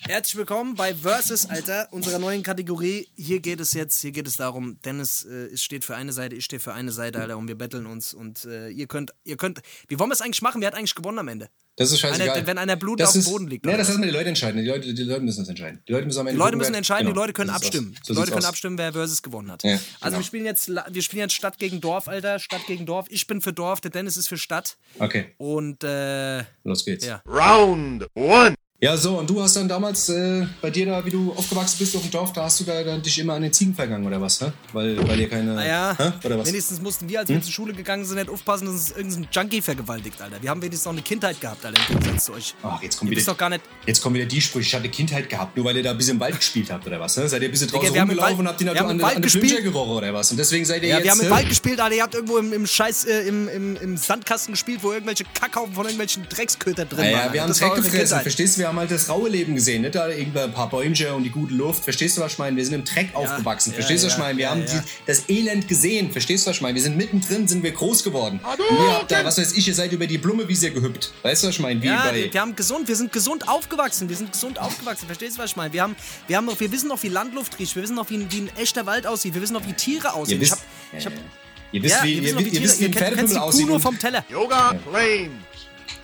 [0.06, 3.08] Herzlich willkommen bei Versus, Alter, unserer neuen Kategorie.
[3.16, 6.44] Hier geht es jetzt, hier geht es darum, Dennis äh, steht für eine Seite, ich
[6.44, 8.12] stehe für eine Seite, Alter, und wir betteln uns.
[8.12, 10.60] Und äh, ihr könnt, ihr könnt, wie wollen wir es eigentlich machen?
[10.60, 11.48] Wer hat eigentlich gewonnen am Ende?
[11.76, 12.36] Das ist scheißegal.
[12.36, 14.28] Einer- wenn einer blutend Das auf dem Boden liegt, Nee, das lassen wir die Leute
[14.28, 14.60] entscheiden.
[14.62, 15.82] Die Leute, die Leute müssen das entscheiden.
[15.88, 17.14] Die Leute müssen am Die Ende Leute gucken, müssen entscheiden, genau.
[17.14, 17.96] die Leute können So abstimmen.
[18.04, 18.48] So die Leute können aus.
[18.50, 19.64] abstimmen, wer Versus gewonnen hat.
[19.64, 20.16] Ja, also genau.
[20.18, 22.38] wir spielen jetzt, wir spielen jetzt Stadt gegen Dorf, Alter.
[22.40, 23.06] Stadt gegen Dorf.
[23.08, 24.76] Ich bin für Dorf, der Dennis ist für Stadt.
[24.98, 27.06] Okay, Und äh, los geht's.
[27.06, 27.22] ja.
[27.26, 28.54] Round one.
[28.80, 31.94] Ja, so, und du hast dann damals äh, bei dir da, wie du aufgewachsen bist
[31.94, 34.20] auf dem Dorf, da hast du da dann dich immer an den Ziegen vergangen oder
[34.20, 34.50] was, hä?
[34.72, 35.54] Weil, weil ihr keine.
[35.54, 36.12] Naja, hä?
[36.24, 36.48] Oder was?
[36.48, 39.62] wenigstens mussten wir, als wir zur Schule gegangen sind, nicht aufpassen, dass uns irgendein Junkie
[39.62, 40.42] vergewaltigt, Alter.
[40.42, 42.54] Wir haben wenigstens noch eine Kindheit gehabt, Alter, im Gegensatz zu euch.
[42.64, 44.66] Ach, jetzt kommt Ihr wieder, doch gar nicht, jetzt kommen wieder die Sprüche.
[44.68, 46.98] Ich hatte Kindheit gehabt, nur weil ihr da ein bisschen im Wald gespielt habt oder
[47.00, 47.28] was, ne?
[47.28, 49.12] Seid ihr ein bisschen Digga, draußen im rumgelaufen Wald- und habt die Natur an, an
[49.12, 49.44] der gespielt.
[49.46, 50.30] Flinscher gerochen oder was?
[50.32, 51.04] Und deswegen seid ihr Ja, jetzt.
[51.04, 51.94] wir haben im Wald gespielt, Alter.
[51.96, 55.72] Ihr habt irgendwo im, im Scheiß, äh, im, im, im Sandkasten gespielt, wo irgendwelche Kackhaufen
[55.72, 57.26] von irgendwelchen Drecksköter drin Ja, waren.
[57.28, 58.60] ja, wir haben Dreck gefressen, verstehst du?
[58.60, 61.54] Wir haben halt das raue Leben gesehen, nicht da irgendein paar Bäumchen und die gute
[61.54, 62.56] Luft, verstehst du, was ich meine?
[62.56, 64.38] Wir sind im Dreck aufgewachsen, ja, verstehst du, was ich meine?
[64.38, 64.66] Wir ja, haben ja.
[64.66, 66.74] Die, das Elend gesehen, verstehst du, was ich meine?
[66.74, 68.40] Wir sind mittendrin, sind wir groß geworden.
[68.42, 71.48] Und ihr habt da, was weiß ich, ihr seid über die Blumewiese gehüpft, weißt du,
[71.48, 71.80] was ich meine?
[71.82, 72.30] Wie Ja, bei...
[72.32, 75.56] wir, haben gesund, wir sind gesund aufgewachsen, wir sind gesund aufgewachsen, verstehst du, was ich
[75.56, 75.72] meine?
[75.72, 75.96] Wir, haben,
[76.26, 78.50] wir, haben noch, wir wissen noch, wie Landluft riecht, wir wissen noch, wie, wie ein
[78.56, 80.40] echter Wald aussieht, wir wissen noch, wie Tiere ihr aussehen.
[80.40, 80.58] wisst,
[80.92, 81.24] ich hab, ich hab,
[81.72, 83.62] ihr wisst, ja, wie, ihr, wie ihr Tiere, wisst, wie ein ihr die aussieht.
[83.62, 84.24] Kuh nur vom Teller.
[84.28, 85.53] Yoga Plains.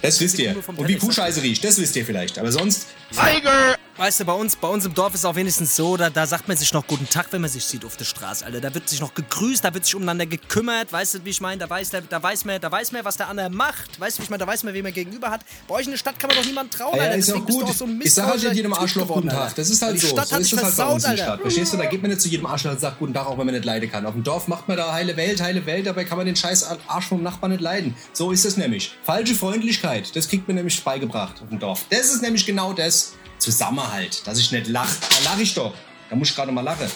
[0.03, 0.57] Das wisst ihr.
[0.76, 2.38] Und wie Kuhscheiße riecht, das wisst ihr vielleicht.
[2.38, 2.86] Aber sonst...
[3.11, 3.76] Tiger.
[4.01, 6.48] Weißt du, bei uns, bei uns im Dorf ist auch wenigstens so, da, da sagt
[6.48, 8.59] man sich noch guten Tag, wenn man sich sieht auf der Straße, Alter.
[8.62, 11.59] Da wird sich noch gegrüßt, da wird sich umeinander gekümmert, weißt du, wie ich meine?
[11.59, 14.20] Da weiß, der, da, weiß man, da weiß man, was der andere macht, weißt du,
[14.20, 14.38] wie ich meine?
[14.40, 15.42] Da weiß man, wen man gegenüber hat.
[15.68, 17.16] Bei euch in der Stadt kann man doch niemand trauen, Ja, Alter.
[17.16, 17.64] ist Deswegen auch gut.
[17.64, 19.55] auch so ich sag halt jedem Arschloch geworden, guten Tag.
[19.55, 20.07] Das ist halt Die so.
[20.07, 21.22] Stadt so hat ist es halt bei uns versaut, in der Alter.
[21.24, 21.40] Stadt.
[21.42, 21.76] Verstehst du?
[21.76, 23.66] Da geht man nicht zu jedem Arschloch und sagt guten Tag, auch wenn man nicht
[23.66, 24.07] leiden kann.
[24.07, 26.66] Auf dem Dorf macht man da heile Welt, heile Welt, dabei kann man den scheiß
[26.88, 27.94] Arsch vom Nachbarn nicht leiden.
[28.14, 28.92] So ist es nämlich.
[29.05, 31.84] Falsche Freundlichkeit, das kriegt man nämlich beigebracht auf dem Dorf.
[31.90, 33.12] Das ist nämlich genau das.
[33.41, 34.97] Zusammenhalt, dass ich nicht lache.
[35.01, 35.74] Da lache ich doch.
[36.11, 36.91] Da muss ich gerade mal lachen.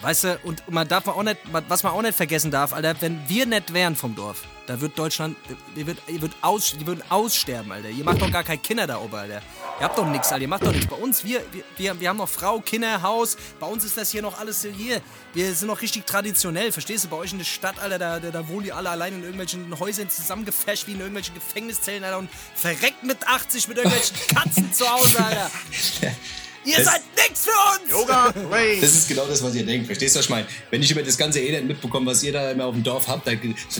[0.00, 3.28] Weißt du, und man darf auch nicht, was man auch nicht vergessen darf, Alter, wenn
[3.28, 5.36] wir nicht wären vom Dorf, da wird Deutschland,
[5.74, 7.88] ihr wird, ihr wird aus, die würden aussterben, Alter.
[7.88, 9.42] Ihr macht doch gar keine Kinder da oben, Alter.
[9.78, 10.42] Ihr habt doch nichts, Alter.
[10.42, 10.86] Ihr macht doch nichts.
[10.86, 11.42] Bei uns, wir,
[11.76, 13.36] wir, wir, haben noch Frau, Kinder, Haus.
[13.60, 15.00] Bei uns ist das hier noch alles hier.
[15.34, 16.72] Wir sind noch richtig traditionell.
[16.72, 17.08] Verstehst du?
[17.08, 19.78] Bei euch in der Stadt, Alter, da, da, da wohnen die alle allein in irgendwelchen
[19.78, 24.88] Häusern zusammengefasht wie in irgendwelchen Gefängniszellen, Alter, und verreckt mit 80 mit irgendwelchen Katzen zu
[24.90, 25.50] Hause, Alter.
[26.66, 27.90] Ihr Das- seid nix für uns!
[27.90, 28.82] Yoga Das Plains.
[28.82, 29.86] ist genau das, was ihr denkt.
[29.86, 30.46] Verstehst du, was ich meine?
[30.70, 33.26] Wenn ich über das ganze Elend mitbekomme, was ihr da immer auf dem Dorf habt,
[33.28, 33.32] da,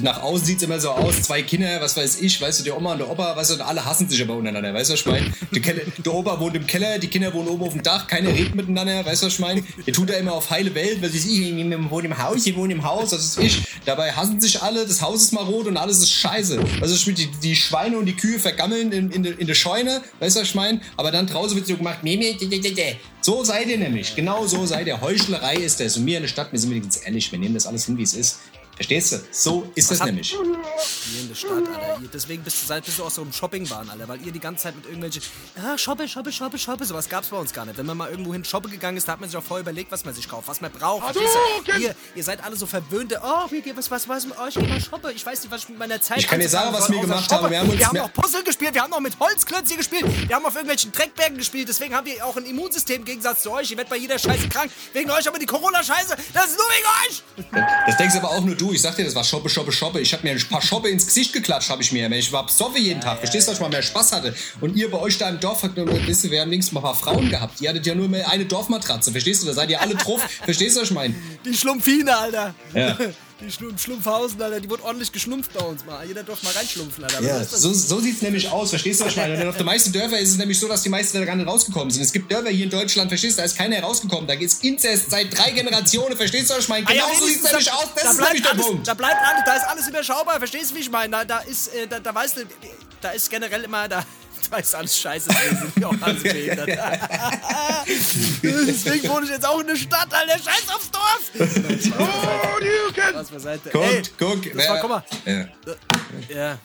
[0.03, 2.70] nach außen sieht es immer so aus, zwei Kinder, was weiß ich, weißt du, die
[2.70, 5.01] Oma und der Opa, weißt du, und alle hassen sich aber untereinander, weißt du, was
[5.01, 5.32] ich meine?
[5.53, 8.30] Der, Keller, der Opa wohnt im Keller, die Kinder wohnen oben auf dem Dach, keiner
[8.30, 9.64] redet miteinander, weißt du, was ich meine?
[9.84, 12.57] Ihr tut da immer auf heile Welt, was weiß ich, ich wohne im Haus, ich
[12.57, 13.62] wohne im Haus, das ist ich.
[13.84, 16.59] Dabei hassen sich alle, das Haus ist marot und alles ist scheiße.
[16.62, 17.16] Weißt du, was ich meine?
[17.16, 20.41] die, die Schweine und die Kühe vergammeln in, in, der- in der Scheune, weißt du,
[20.41, 20.80] was ich meine?
[20.97, 22.97] Aber dann draußen wird so gemacht, meh, meh, dä, dä, dä.
[23.20, 24.14] So seid ihr nämlich.
[24.14, 25.01] Genau so seid ihr.
[25.01, 25.97] Heuchlerei ist das.
[25.97, 27.31] Und wir in der Stadt, wir sind wenigstens ehrlich.
[27.33, 28.39] Wir nehmen das alles hin, wie es ist.
[28.77, 29.20] Verstehst du?
[29.33, 30.29] So ist das hat- nämlich.
[30.31, 31.99] hier in der Stadt, Alter.
[32.03, 34.39] Ihr, deswegen bist du, seid, bist du auch so im Shoppingbahn, Alter, weil ihr die
[34.39, 35.22] ganze Zeit mit irgendwelchen,
[35.57, 37.79] ah, shoppe, shoppe, shoppe, shoppe, sowas gab's bei uns gar nicht.
[37.79, 39.91] Wenn man mal irgendwo hin shoppen gegangen ist, da hat man sich auch vorher überlegt,
[39.93, 41.07] was man sich kauft, was man braucht.
[41.09, 41.81] Hadouken!
[41.81, 44.66] Ihr, ihr seid alle so verwöhnte, oh, wir gehen, was, was, was, oh, ich geh
[44.66, 45.11] mal shoppen.
[45.16, 47.33] Ich weiß nicht, was ich mit meiner Zeit Ich kann dir sagen, was wir gemacht
[47.33, 47.51] haben.
[47.51, 50.37] Wir haben uns wir haben auch Puzzle gespielt, wir haben auch mit Holzklötzchen gespielt, wir
[50.37, 53.70] haben auf irgendwelchen Dreckbergen gespielt, deswegen haben wir auch ein Immunsystem im Gegensatz zu euch.
[53.70, 56.87] Ihr werdet bei jeder Scheiße krank, wegen euch, aber die Corona-Scheiße, das ist nur wegen
[57.09, 57.62] euch!
[57.87, 58.66] Das denkst aber auch nur du.
[58.73, 60.01] Ich sag dir, das war Shoppe, Shoppe, Shoppe.
[60.01, 62.11] Ich hab mir ein paar Shoppe ins Gesicht geklatscht, habe ich mir.
[62.12, 63.19] Ich war besoffen jeden Tag.
[63.19, 64.35] Verstehst du, dass ich mal mehr Spaß hatte?
[64.61, 66.85] Und ihr bei euch da im Dorf habt, wisst ihr, wir haben links mal ein
[66.85, 67.61] paar Frauen gehabt.
[67.61, 69.11] Ihr hattet ja nur eine Dorfmatratze.
[69.12, 69.47] Verstehst du?
[69.47, 70.21] Da seid ihr alle drauf.
[70.45, 71.14] Verstehst du, was ich meine?
[71.45, 72.55] Die Schlumpfine, Alter.
[72.75, 72.97] Ja.
[73.39, 76.07] Die Schlum Schlumpfhausen, Alter, die wurde ordentlich geschlumpft bei uns mal.
[76.07, 77.20] Jeder darf mal reinschlumpfen, Alter.
[77.22, 79.39] Ja, so, so sieht es nämlich aus, verstehst du, was ich meine?
[79.43, 81.47] Und auf den meisten Dörfern ist es nämlich so, dass die meisten da gar nicht
[81.47, 82.03] rausgekommen sind.
[82.03, 84.26] Es gibt Dörfer hier in Deutschland, verstehst du, da ist keiner rausgekommen.
[84.26, 86.87] Da ist Inzest seit drei Generationen, verstehst du, was ich meine?
[86.89, 88.89] Ah ja, Genau so sieht es nämlich aus, das da ist nämlich der alles, Punkt.
[88.89, 91.11] Da bleibt alles, da ist alles überschaubar, verstehst du, wie ich meine?
[91.11, 92.41] Da, da ist, äh, da, da weißt du,
[93.03, 94.03] da ist generell immer, da,
[94.51, 96.68] da ist alles scheiße, deswegen sind wir auch alles behindert.
[98.43, 101.30] deswegen wohne ich jetzt auch in der Stadt, Alter, scheiß aufs Dorf!
[101.34, 103.14] Shoryuken.
[103.14, 103.70] Was beiseite.
[103.72, 104.43] Guck, Ey, guck.
[104.45, 105.49] das wer- war, guck mal, Ja.
[106.34, 106.59] ja.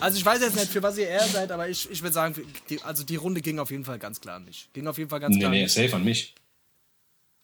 [0.00, 2.34] Also ich weiß jetzt nicht, für was ihr eher seid, aber ich, ich würde sagen,
[2.68, 4.72] die, also die Runde ging auf jeden Fall ganz klar nicht.
[4.72, 5.74] Ging auf jeden Fall ganz Nee, klar nee, nicht.
[5.74, 6.34] safe an mich.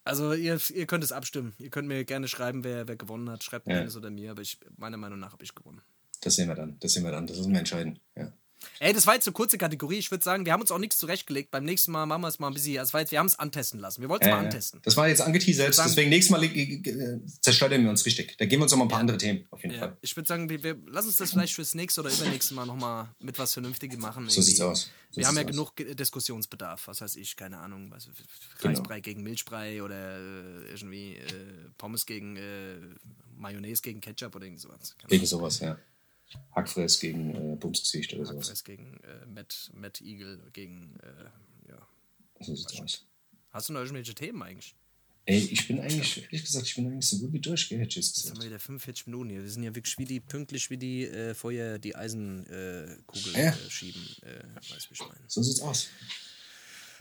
[0.04, 1.54] Also ihr, ihr könnt es abstimmen.
[1.58, 3.44] Ihr könnt mir gerne schreiben, wer, wer gewonnen hat.
[3.44, 3.78] Schreibt mir Ja.
[3.80, 5.82] Dennis oder mir, aber ich, meiner Meinung nach habe ich gewonnen.
[6.22, 7.26] Das sehen wir dann, das sehen wir dann.
[7.26, 8.00] Das ist mir entscheidend.
[8.16, 8.32] Ja.
[8.78, 9.96] Ey, das war jetzt eine kurze Kategorie.
[9.98, 11.50] Ich würde sagen, wir haben uns auch nichts zurechtgelegt.
[11.50, 12.78] Beim nächsten Mal machen wir es mal ein bisschen.
[12.78, 14.00] Also wir haben es antesten lassen.
[14.02, 14.80] Wir wollten es Ja, mal antesten.
[14.84, 18.36] Das war jetzt angeteasert, deswegen nächstes Mal äh, äh, zerstört wir uns richtig.
[18.38, 19.96] Da gehen wir uns noch mal ein paar andere Themen, auf jeden Ja, Fall.
[20.00, 23.08] ich würde sagen, wir, wir, lass uns das vielleicht fürs nächste oder übernächste Mal nochmal
[23.20, 24.28] mit was Vernünftigem machen.
[24.28, 24.72] So sieht's Irgendwie.
[24.72, 24.90] aus.
[25.12, 26.86] So wir haben ja sieht's genug Ge- Diskussionsbedarf.
[26.88, 27.90] Was weiß ich, keine Ahnung.
[27.90, 28.08] Was,
[28.60, 28.78] Genau.
[28.78, 31.24] Reisbrei gegen Milchbrei oder äh, irgendwie äh,
[31.78, 32.76] Pommes gegen äh,
[33.38, 34.94] Mayonnaise gegen Ketchup oder irgend sowas.
[34.98, 35.78] Keine Gegen sowas, ja.
[36.54, 38.48] Hackfress gegen äh, Bumsgesicht oder sowas.
[38.48, 41.86] Hackfleisch gegen äh, Matt, Matt Eagle, gegen, äh, ja.
[42.40, 43.06] So sieht's aus.
[43.50, 44.74] Hast du noch irgendwelche Themen eigentlich?
[45.26, 47.94] Ey, ich bin eigentlich, ehrlich gesagt, ich bin eigentlich so gut wie durch, gell, jetzt
[47.94, 48.38] Jetzt haben gesagt.
[48.40, 49.42] wir wieder 45 Minuten hier.
[49.42, 53.50] Wir sind ja wirklich wie die, pünktlich wie die äh, vorher die Eisenkugel äh, Ja.
[53.50, 54.02] äh, schieben.
[54.22, 55.20] Äh, weißt du, wie ich meine.
[55.28, 55.88] So sieht's aus.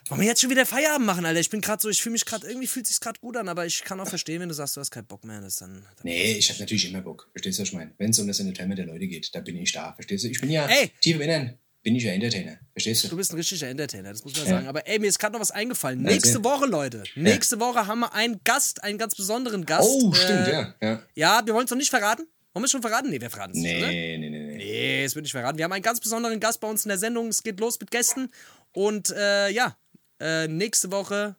[0.09, 1.39] Wollen wir jetzt schon wieder Feierabend machen, Alter?
[1.39, 3.65] Ich bin gerade so, ich fühle mich gerade, irgendwie fühlt sich gerade gut an, aber
[3.65, 5.73] ich kann auch verstehen, wenn du sagst, du hast keinen Bock mehr, das dann.
[5.73, 7.29] dann Nee, ich habe natürlich immer Bock.
[7.33, 7.91] Verstehst du, was ich meine?
[7.97, 9.93] Wenn es um das Entertainment der Leute geht, da bin ich da.
[9.93, 10.29] Verstehst du?
[10.29, 10.91] Ich bin ja Ey!
[11.01, 12.57] tief im Innern, bin ich ja Entertainer.
[12.73, 13.17] Verstehst Du du?
[13.17, 14.49] bist ein richtiger Entertainer, das muss man Ja.
[14.51, 14.67] sagen.
[14.67, 15.99] Aber ey, mir ist gerade noch was eingefallen.
[16.05, 16.15] Erzähl.
[16.15, 17.03] Nächste Woche, Leute.
[17.15, 19.87] Nächste Woche haben wir einen Gast, einen ganz besonderen Gast.
[19.89, 20.75] Oh, stimmt, äh, ja.
[20.81, 21.03] ja.
[21.15, 22.23] Ja, wir wollen es noch nicht verraten.
[22.53, 23.09] Wollen wir es schon verraten?
[23.11, 23.87] Nee, wir verraten es nicht, oder?
[23.87, 24.57] Nee, nee, nee, nee.
[24.57, 25.57] Nee, es wird nicht verraten.
[25.59, 27.27] Wir haben einen ganz besonderen Gast bei uns in der Sendung.
[27.27, 28.31] Es geht los mit Gästen.
[28.71, 29.77] Und äh, ja,
[30.19, 31.35] äh, nächste Woche,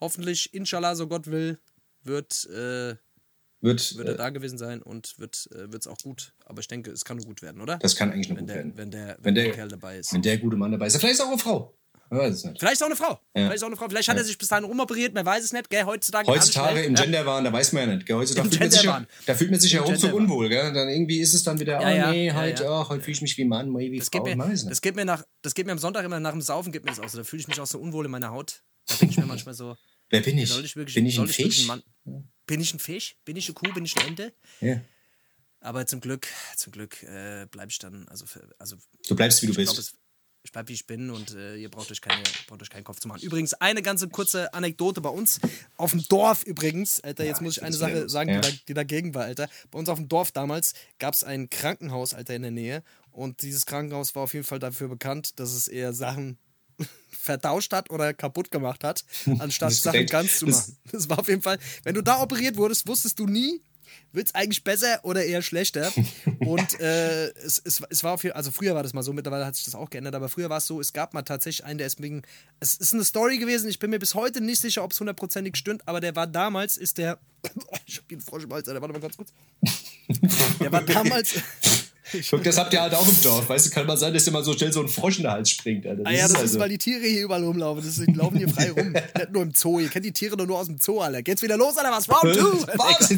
[0.00, 1.58] hoffentlich, inshallah, so Gott will,
[2.02, 2.96] wird, äh,
[3.60, 6.32] Wird, wird er äh, da gewesen sein und wird es auch gut.
[6.44, 7.78] Aber ich denke, es kann nur gut werden, oder?
[7.78, 8.76] das kann eigentlich nur wenn, gut der, werden.
[8.76, 10.12] wenn, der, wenn, Wenn der, der- Kerl dabei ist.
[10.12, 10.96] Wenn der gute Mann dabei ist.
[10.96, 11.74] Vielleicht ist auch eine Frau.
[12.10, 12.58] Man weiß es nicht.
[12.58, 13.18] Vielleicht ist auch eine Frau.
[13.32, 13.88] Vielleicht ist auch eine Frau.
[13.88, 15.68] Vielleicht hat er sich bis dahin rumoperiert, man weiß es nicht.
[15.70, 15.84] Gell?
[15.84, 16.94] Heutzutage, Heutzutage im.
[16.94, 18.06] Genderwahn, da weiß man ja nicht.
[18.06, 18.16] Gell?
[18.16, 20.22] Heutzutage fühlt man sich ja, da fühlt man sich ja Im auch so Genderwahn.
[20.22, 20.48] unwohl.
[20.48, 20.72] Gell?
[20.72, 22.70] Dann irgendwie ist es dann wieder, Ja, oh ja, nee, ja, heute, ja.
[22.82, 24.22] oh, heute fühle ich mich wie Mann, wie Das Frau.
[24.22, 26.72] geht, mir, das, geht mir nach, das geht mir am Sonntag immer nach dem Saufen,
[26.72, 27.18] geht mir das auch so.
[27.18, 28.62] Da fühle ich mich auch so unwohl in meiner Haut.
[28.86, 29.76] Da denke ich mir manchmal so,
[30.10, 30.56] Wer bin ich?
[30.62, 31.66] ich wirklich, bin ich ein Fisch?
[31.66, 31.82] Mann?
[32.46, 33.16] Bin ich ein Fisch?
[33.24, 33.72] Bin ich eine Kuh?
[33.72, 34.34] Bin ich eine Ente?
[34.60, 34.80] Ja.
[35.60, 36.26] Aber zum Glück,
[36.56, 38.26] zum Glück äh, bleibe ich dann, also,
[38.58, 38.76] also
[39.08, 39.68] Du bleibst, wie du bist.
[39.72, 39.94] glaube, es-
[40.44, 43.00] ich bleibe wie ich bin und äh, ihr braucht euch, keine, braucht euch keinen Kopf
[43.00, 43.22] zu machen.
[43.22, 45.40] Übrigens, eine ganze kurze Anekdote bei uns
[45.78, 48.40] auf dem Dorf übrigens, Alter, jetzt muss ich eine Sache sagen, Ja.
[48.42, 49.48] die, da, die dagegen war, Alter.
[49.70, 53.40] Bei uns auf dem Dorf damals gab es ein Krankenhaus, Alter, in der Nähe und
[53.40, 56.36] dieses Krankenhaus war auf jeden Fall dafür bekannt, dass es eher Sachen
[57.10, 59.02] vertauscht hat oder kaputt gemacht hat,
[59.38, 60.76] anstatt Sachen ganz zu machen.
[60.92, 63.62] Das war auf jeden Fall, wenn du da operiert wurdest, wusstest du nie,
[64.12, 65.92] wird es eigentlich besser oder eher schlechter.
[66.40, 69.46] Und äh, es, es, es war auf jeden also früher war das mal so, mittlerweile
[69.46, 71.78] hat sich das auch geändert, aber früher war es so, es gab mal tatsächlich einen,
[71.78, 72.22] der ist wegen,
[72.60, 75.56] es ist eine Story gewesen, ich bin mir bis heute nicht sicher, ob es hundertprozentig
[75.56, 77.18] stimmt, aber der war damals, ist der,
[77.86, 79.32] ich hab einen Frosch im Hals, warte mal ganz kurz.
[80.60, 81.34] Der war damals,
[82.30, 83.48] Guck, das habt ihr halt auch im Dorf.
[83.48, 85.32] Weißt du, kann mal sein, dass dir mal so schnell so ein Frosch in den
[85.32, 85.86] Hals springt.
[85.86, 86.02] Alter.
[86.04, 88.36] ah ja, das ist, also- weil die Tiere hier überall rumlaufen, das ist, die laufen
[88.36, 90.78] hier frei rum, nicht nur im Zoo, ihr kennt die Tiere doch nur aus dem
[90.78, 91.22] Zoo, Alter.
[91.22, 92.08] Geht's wieder los, Alter, was?
[92.08, 92.66] Round two!
[92.78, 93.10] Was?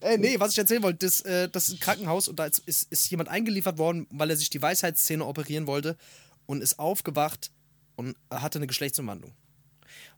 [0.00, 2.60] Ey, nee, was ich erzählen wollte, das, äh, das ist ein Krankenhaus und da ist,
[2.66, 5.96] ist, ist jemand eingeliefert worden, weil er sich die Weisheitszähne operieren wollte
[6.46, 7.50] und ist aufgewacht
[7.96, 9.32] und hatte eine Geschlechtsumwandlung.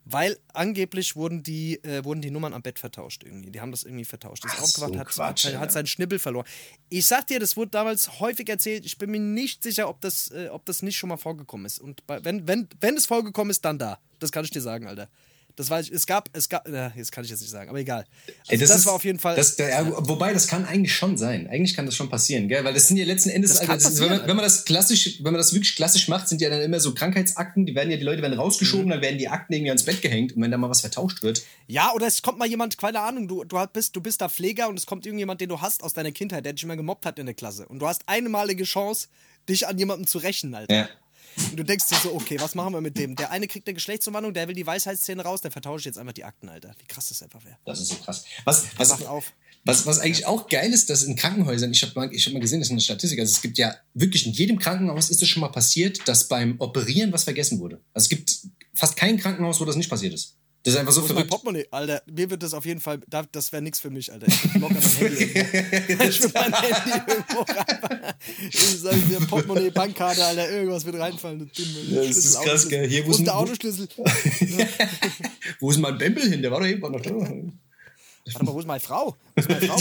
[0.07, 3.49] Weil angeblich wurden die, äh, wurden die Nummern am Bett vertauscht irgendwie.
[3.49, 4.45] Die haben das irgendwie vertauscht.
[4.45, 6.45] Ist Ach, aufgewacht, so hat, Quatsch, hat, hat seinen Schnibbel verloren.
[6.89, 8.85] Ich sag dir, das wurde damals häufig erzählt.
[8.85, 11.79] Ich bin mir nicht sicher, ob das, äh, ob das nicht schon mal vorgekommen ist.
[11.79, 13.99] Und bei, wenn, wenn, wenn es vorgekommen ist, dann da.
[14.19, 15.09] Das kann ich dir sagen, Alter.
[15.57, 15.93] Das weiß ich.
[15.93, 18.05] Es gab, es gab, äh, jetzt kann ich jetzt nicht sagen, aber egal.
[18.27, 19.35] Also Ey, das, ist- war auf jeden Fall.
[19.37, 21.47] Das, der, wobei, das kann eigentlich schon sein.
[21.47, 22.63] Eigentlich kann das schon passieren, gell?
[22.65, 25.17] Weil das sind ja letzten Endes, Das das ist, wenn, man, wenn man das klassisch,
[25.23, 27.97] wenn man das wirklich klassisch macht, sind ja dann immer so Krankheitsakten, die werden ja,
[27.97, 28.39] die Leute werden Mhm.
[28.41, 31.23] rausgeschoben, dann werden die Akten irgendwie ans Bett gehängt und wenn da mal was vertauscht
[31.23, 34.27] wird, Ja, oder es kommt mal jemand, keine Ahnung, du, du, bist, du bist da
[34.29, 37.05] Pfleger und es kommt irgendjemand, den du hast aus deiner Kindheit, der dich immer gemobbt
[37.05, 37.65] hat in der Klasse.
[37.67, 39.07] Und du hast einmalige Chance,
[39.47, 40.73] dich an jemandem zu rächen, Alter.
[40.75, 40.89] ja.
[41.37, 43.15] Und du denkst dir so, okay, was machen wir mit dem?
[43.15, 46.23] Der eine kriegt eine Geschlechtsumwandlung, der will die Weisheitszähne raus, der vertauscht jetzt einfach die
[46.23, 46.73] Akten, Alter.
[46.79, 47.57] Wie krass das einfach wäre.
[47.65, 48.25] Das ist so krass.
[48.45, 49.33] Was, was, Wacht auf.
[49.65, 52.39] was, was eigentlich auch geil ist, dass in Krankenhäusern, ich habe mal, ich hab mal
[52.39, 55.27] gesehen, das ist eine Statistik, also es gibt ja wirklich in jedem Krankenhaus ist es
[55.27, 57.81] schon mal passiert, dass beim Operieren was vergessen wurde.
[57.93, 58.39] Also es gibt
[58.73, 60.37] fast kein Krankenhaus, wo das nicht passiert ist.
[60.65, 61.29] Das ist einfach so ist mein verrückt.
[61.29, 61.67] Portemonnaie?
[61.69, 64.27] Alter, mir wird das auf jeden Fall, da- das wäre nichts für mich, Alter.
[64.27, 66.03] Ich würd locker mein Handy irgendwo.
[66.09, 68.13] Ich würde mein Handy irgendwo rein.
[68.51, 71.49] Ich sag dir, Portemonnaie, Bankkarte, Alter, irgendwas wird reinfallen.
[71.55, 72.89] Das, Ja, das ist krass, gell.
[72.89, 73.87] Hier, wo ist der Autoschlüssel?
[75.59, 76.41] Wo ist mein Bembel hin?
[76.41, 77.11] Der war doch eben noch da.
[77.11, 79.15] Warte mal, wo ist meine Frau?
[79.35, 79.79] Wo ist meine Frau?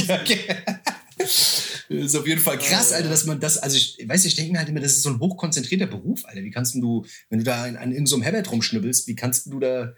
[1.16, 4.52] Das ist auf jeden Fall krass, Alter, dass man das, also ich weiß, ich denke
[4.52, 6.42] mir halt immer, das ist so ein hochkonzentrierter Beruf, Alter.
[6.42, 9.46] Wie kannst du, wenn du da an, an irgendeinem so einem Herbert rumschnibbelst, wie kannst
[9.46, 9.94] du da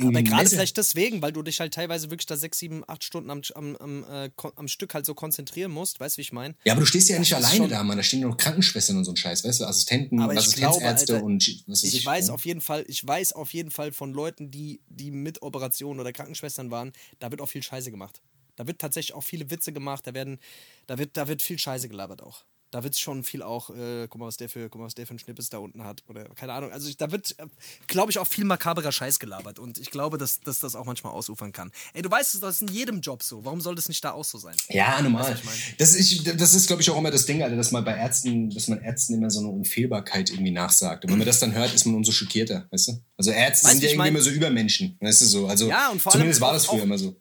[0.00, 3.30] Aber gerade vielleicht deswegen, weil du dich halt teilweise wirklich da sechs, sieben, acht Stunden
[3.30, 6.00] am, am, am, äh, am Stück halt so konzentrieren musst.
[6.00, 6.54] Weißt du, wie ich meine?
[6.64, 7.96] Ja, aber du stehst ja nicht Das ist alleine schon- da, Mann.
[7.96, 11.16] Da stehen ja noch Krankenschwestern und so ein Scheiß, weißt du, Assistenten, Aber Assistenzärzte glaube,
[11.16, 12.00] Alter, und was weiß ich.
[12.00, 12.34] Ich weiß ne?
[12.34, 16.12] auf jeden Fall, ich weiß auf jeden Fall von Leuten, die, die mit Operationen oder
[16.12, 18.20] Krankenschwestern waren, da wird auch viel Scheiße gemacht.
[18.56, 20.38] Da wird tatsächlich auch viele Witze gemacht, da werden,
[20.86, 22.44] da wird, da wird viel Scheiße gelabert auch.
[22.74, 25.06] Da wird schon viel auch, äh, guck mal, was der für, guck mal, was der
[25.06, 26.02] für einen Schnippes da unten hat.
[26.08, 26.72] Oder keine Ahnung.
[26.72, 27.46] Also ich, da wird, äh,
[27.86, 29.60] glaube ich, auch viel makaberer Scheiß gelabert.
[29.60, 31.70] Und ich glaube, dass, dass das auch manchmal ausufern kann.
[31.92, 33.44] Ey, du weißt, das ist in jedem Job so.
[33.44, 34.56] Warum soll das nicht da auch so sein?
[34.70, 35.38] Ja, normal.
[35.78, 38.50] Das ist, das ist glaube ich, auch immer das Ding, Alter, dass man bei Ärzten,
[38.50, 41.04] dass man Ärzten immer so eine Unfehlbarkeit irgendwie nachsagt.
[41.04, 42.92] Und wenn man das dann hört, ist man umso schockierter, weißt du?
[43.16, 45.46] Also Ärzte Weißt sind ja irgendwie mein- immer so Übermenschen, weißt du so.
[45.46, 47.14] Also Ja, und vor allem zumindest war auch- das früher auch- immer so.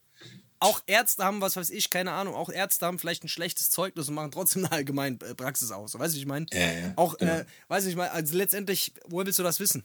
[0.64, 4.07] Auch Ärzte haben, was weiß ich, keine Ahnung, auch Ärzte haben vielleicht ein schlechtes Zeugnis
[4.09, 5.91] und machen trotzdem eine allgemeine äh, Praxis aus.
[5.91, 6.45] So, weißt du, wie ich meine?
[6.51, 7.34] Ja, ja, Auch, genau.
[7.34, 9.84] äh, weiß ich mal, also letztendlich, woher willst du das wissen?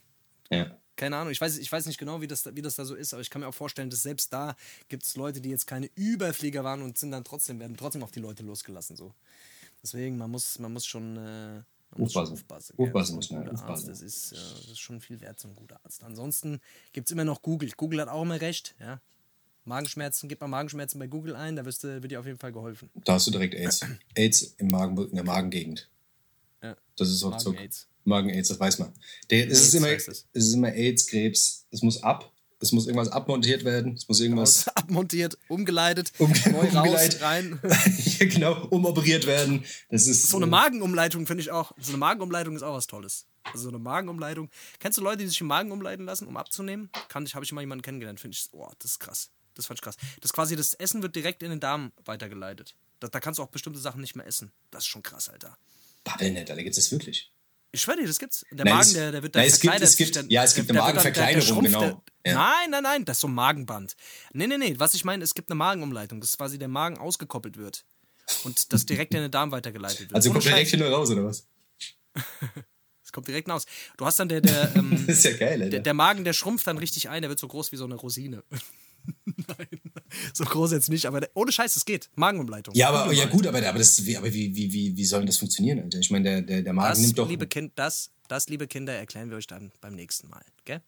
[0.50, 0.76] Ja.
[0.96, 1.30] Keine Ahnung.
[1.30, 3.20] Ich weiß, ich weiß nicht genau, wie das, da- wie das da so ist, aber
[3.22, 4.56] ich kann mir auch vorstellen, dass selbst da
[4.88, 8.10] gibt es Leute, die jetzt keine Überflieger waren und sind dann trotzdem, werden trotzdem auf
[8.10, 8.96] die Leute losgelassen.
[8.96, 9.14] So.
[9.82, 11.16] Deswegen, man muss, man muss schon.
[11.16, 11.62] Äh,
[12.02, 12.32] Aufpassen.
[12.76, 13.14] aufpassen.
[13.16, 13.88] muss man, aufpassen.
[13.88, 16.02] Das, ist, äh, das ist schon viel wert, so ein guter Arzt.
[16.02, 16.60] Ansonsten
[16.92, 17.70] gibt es immer noch Google.
[17.76, 18.74] Google hat auch immer recht.
[18.80, 19.00] Ja.
[19.68, 22.52] Magenschmerzen, gib mal Magenschmerzen bei Google ein, da wirst du, wird dir auf jeden Fall
[22.52, 22.90] geholfen.
[23.04, 23.80] Da hast du direkt AIDS.
[24.16, 25.88] AIDS im Magen, in der Magengegend.
[26.62, 26.76] Ja.
[26.96, 27.50] Das ist auch so.
[27.52, 27.86] Magen-Aids.
[28.04, 28.92] Magen-Aids, das weiß man.
[29.30, 31.66] Der, es, ist immer, es ist immer AIDS, Krebs.
[31.70, 32.32] Es muss ab.
[32.60, 33.94] Es muss irgendwas abmontiert werden.
[33.94, 37.60] Es muss irgendwas Aus- Abmontiert, umgeleitet, um, neu raus, umgeleitet- rein.
[38.18, 39.64] ja, genau, umoperiert werden.
[39.90, 41.70] Das ist So eine Magenumleitung finde ich auch.
[41.80, 43.26] So eine Magenumleitung ist auch was Tolles.
[43.44, 44.50] Also so eine Magenumleitung.
[44.80, 46.90] Kennst du Leute, die sich die Magen umleiten lassen, um abzunehmen?
[47.08, 48.18] Kann ich, habe ich mal jemanden kennengelernt.
[48.18, 49.30] Finde ich, oh, das ist krass.
[49.58, 49.96] Das fand ich krass.
[50.22, 52.74] Das quasi das Essen wird direkt in den Darm weitergeleitet.
[53.00, 54.52] Da, da kannst du auch bestimmte Sachen nicht mehr essen.
[54.70, 55.58] Das ist schon krass, Alter.
[56.04, 57.32] Babbel nicht, Alter, gibt's das wirklich?
[57.72, 58.46] Ich schwöre dir, das gibt's.
[58.50, 60.30] Der Nein, Magen, es- der, der wird nein, dann es gibt- verkleinert es gibt- dann-
[60.30, 62.02] ja, es gibt eine Magenverkleinerung, genau.
[62.24, 62.34] Ja.
[62.34, 63.94] Nein, nein, nein, das ist so ein Magenband.
[64.32, 64.74] Nee, nee, nee.
[64.78, 66.20] Was ich meine, es gibt eine Magenumleitung.
[66.20, 67.84] Das ist quasi der Magen ausgekoppelt wird.
[68.44, 70.14] Und das direkt in den Darm weitergeleitet wird.
[70.14, 71.46] Also kommt direkt nur raus, oder was?
[73.04, 73.64] Es kommt direkt raus.
[73.96, 75.70] Du hast dann der, der, ähm, Das ist ja geil, Alter.
[75.70, 77.94] der, der Magen, der schrumpft dann richtig ein, der wird so groß wie so eine
[77.94, 78.42] Rosine.
[79.24, 79.66] Nein,
[80.34, 82.08] so groß jetzt nicht, aber ohne Scheiß, es geht.
[82.16, 82.74] Magenumleitung.
[82.74, 85.26] ja, aber ja gut, aber, aber, das, wie, aber wie, wie, wie, wie soll denn
[85.26, 85.98] das funktionieren, Alter?
[85.98, 87.28] Ich meine, der, der, der Magen Das, nimmt doch.
[87.28, 90.42] liebe kind, das, das, liebe Kinder, erklären wir euch dann beim nächsten Mal.
[90.64, 90.80] Gell?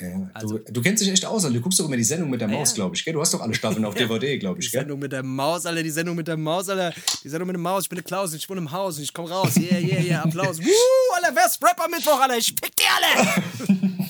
[0.00, 1.54] Ja, Also- du, du kennst dich echt aus, Alter.
[1.56, 2.76] Du guckst doch immer die Sendung mit der Maus, ja.
[2.76, 3.12] glaube ich, gell?
[3.14, 4.80] Du hast doch alle Staffeln auf DVD, glaube ich, Die gell?
[4.80, 6.92] Sendung mit der Maus, Alter, die Sendung mit der Maus, Alter.
[7.22, 9.26] Die Sendung mit der Maus, ich bin der Klaus, ich wohne im Haus, ich komm
[9.26, 9.56] raus.
[9.56, 10.58] Yeah, yeah, yeah, Applaus.
[10.64, 12.38] Woo, Alter, wer ist Rapper Mittwoch, Alter?
[12.38, 14.01] Ich fick die alle!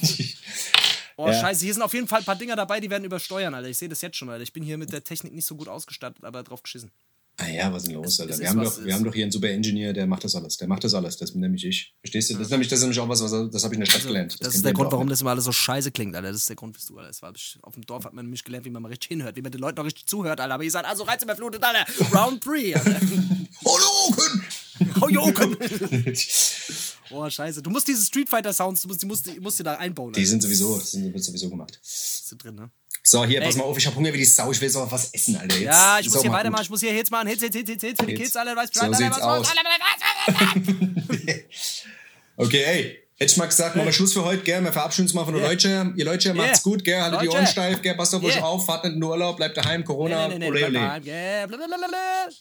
[1.16, 1.34] Oh, Ja.
[1.40, 3.68] scheiße, hier sind auf jeden Fall ein paar Dinger dabei, die werden übersteuern, Alter.
[3.68, 4.42] Ich sehe das jetzt schon, Alter.
[4.42, 6.90] Ich bin hier mit der Technik nicht so gut ausgestattet, aber drauf geschissen.
[7.38, 8.34] Ah ja, was ist denn los, Alter?
[8.34, 8.92] es Wir ist, haben, doch, wir ist.
[8.94, 10.58] haben doch hier einen super Engineer, der macht das alles.
[10.58, 11.16] Der macht das alles.
[11.16, 11.94] Das bin nämlich ich.
[12.00, 12.34] Verstehst du?
[12.34, 14.06] Das ist nämlich, das ist nämlich auch was, was das habe ich in der Stadt
[14.06, 14.36] gelernt.
[14.38, 15.12] Das, ist kennt der Grund, warum nicht.
[15.14, 16.28] das immer alles so scheiße klingt, Alter.
[16.28, 17.08] Das ist der Grund, wieso, Alter.
[17.08, 17.32] Das war,
[17.62, 19.62] auf dem Dorf hat man nämlich gelernt, wie man mal richtig hinhört, wie man den
[19.62, 20.52] Leuten auch richtig zuhört, Alter.
[20.54, 21.86] Aber ihr seid also reizüberflutet, Alter.
[22.14, 23.00] Round 3, Alter.
[23.64, 24.14] Hallo,
[25.00, 25.56] Oh, Joken.
[27.12, 27.62] Oh, scheiße.
[27.62, 30.12] Du musst diese Street Fighter Sounds, du musst, die musst, die musst du da einbauen.
[30.12, 31.78] Die sind sowieso, die sind sowieso gemacht.
[31.82, 32.70] Ist drin, ne?
[33.04, 33.60] So, hier, pass Ey.
[33.60, 35.56] mal auf, ich habe Hunger wie die Sau, ich will jetzt auch was essen, Alter.
[35.56, 37.26] Jetzt Ja, ich muss hier weitermachen, ich muss hier Hits machen.
[37.26, 38.14] Hits, Hits, Hits, Hits, Hits für die.
[38.14, 39.48] Kids, alle, weiß So Bescheid, alle, sieht's was aus.
[39.50, 41.44] alle,
[42.36, 43.01] Okay, ey.
[43.22, 44.64] Hätte ich mal gesagt, machen wir Schluss für heute, gell?
[44.64, 45.52] Wir verabschieden uns mal von den Yeah.
[45.52, 45.94] Leuten.
[45.96, 46.72] Ihr Leute, macht's Yeah.
[46.72, 47.00] gut, gell?
[47.00, 47.38] Haltet die Leute.
[47.38, 47.94] Ohren steif, gell?
[47.94, 48.44] Passt auf euch Yeah.
[48.44, 51.02] auf, fahrt nicht in den Urlaub, bleibt daheim, Corona, Nee, nee, nee, ole, ole.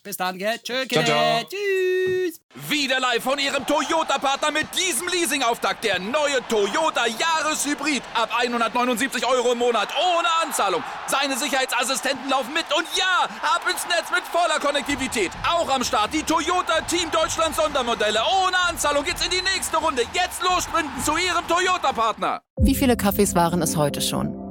[0.01, 0.57] Bis dann, gell?
[0.63, 1.41] Tschö, Ciao, ciao.
[1.43, 2.41] Tschüss.
[2.67, 5.84] Wieder live von Ihrem Toyota-Partner mit diesem Leasing-Auftakt.
[5.86, 8.01] Der neue Toyota Jahreshybrid.
[8.13, 9.88] Ab 179 Euro im Monat.
[10.17, 10.84] Ohne Anzahlung.
[11.07, 12.65] Seine Sicherheitsassistenten laufen mit.
[12.75, 15.32] Und ja, ab ins Netz mit voller Konnektivität.
[15.47, 18.19] Auch am Start die Toyota Team Deutschland Sondermodelle.
[18.43, 20.03] Ohne Anzahlung geht's in die nächste Runde.
[20.13, 22.41] Jetzt los sprinten zu Ihrem Toyota-Partner.
[22.61, 24.40] Wie viele Kaffees waren es heute schon?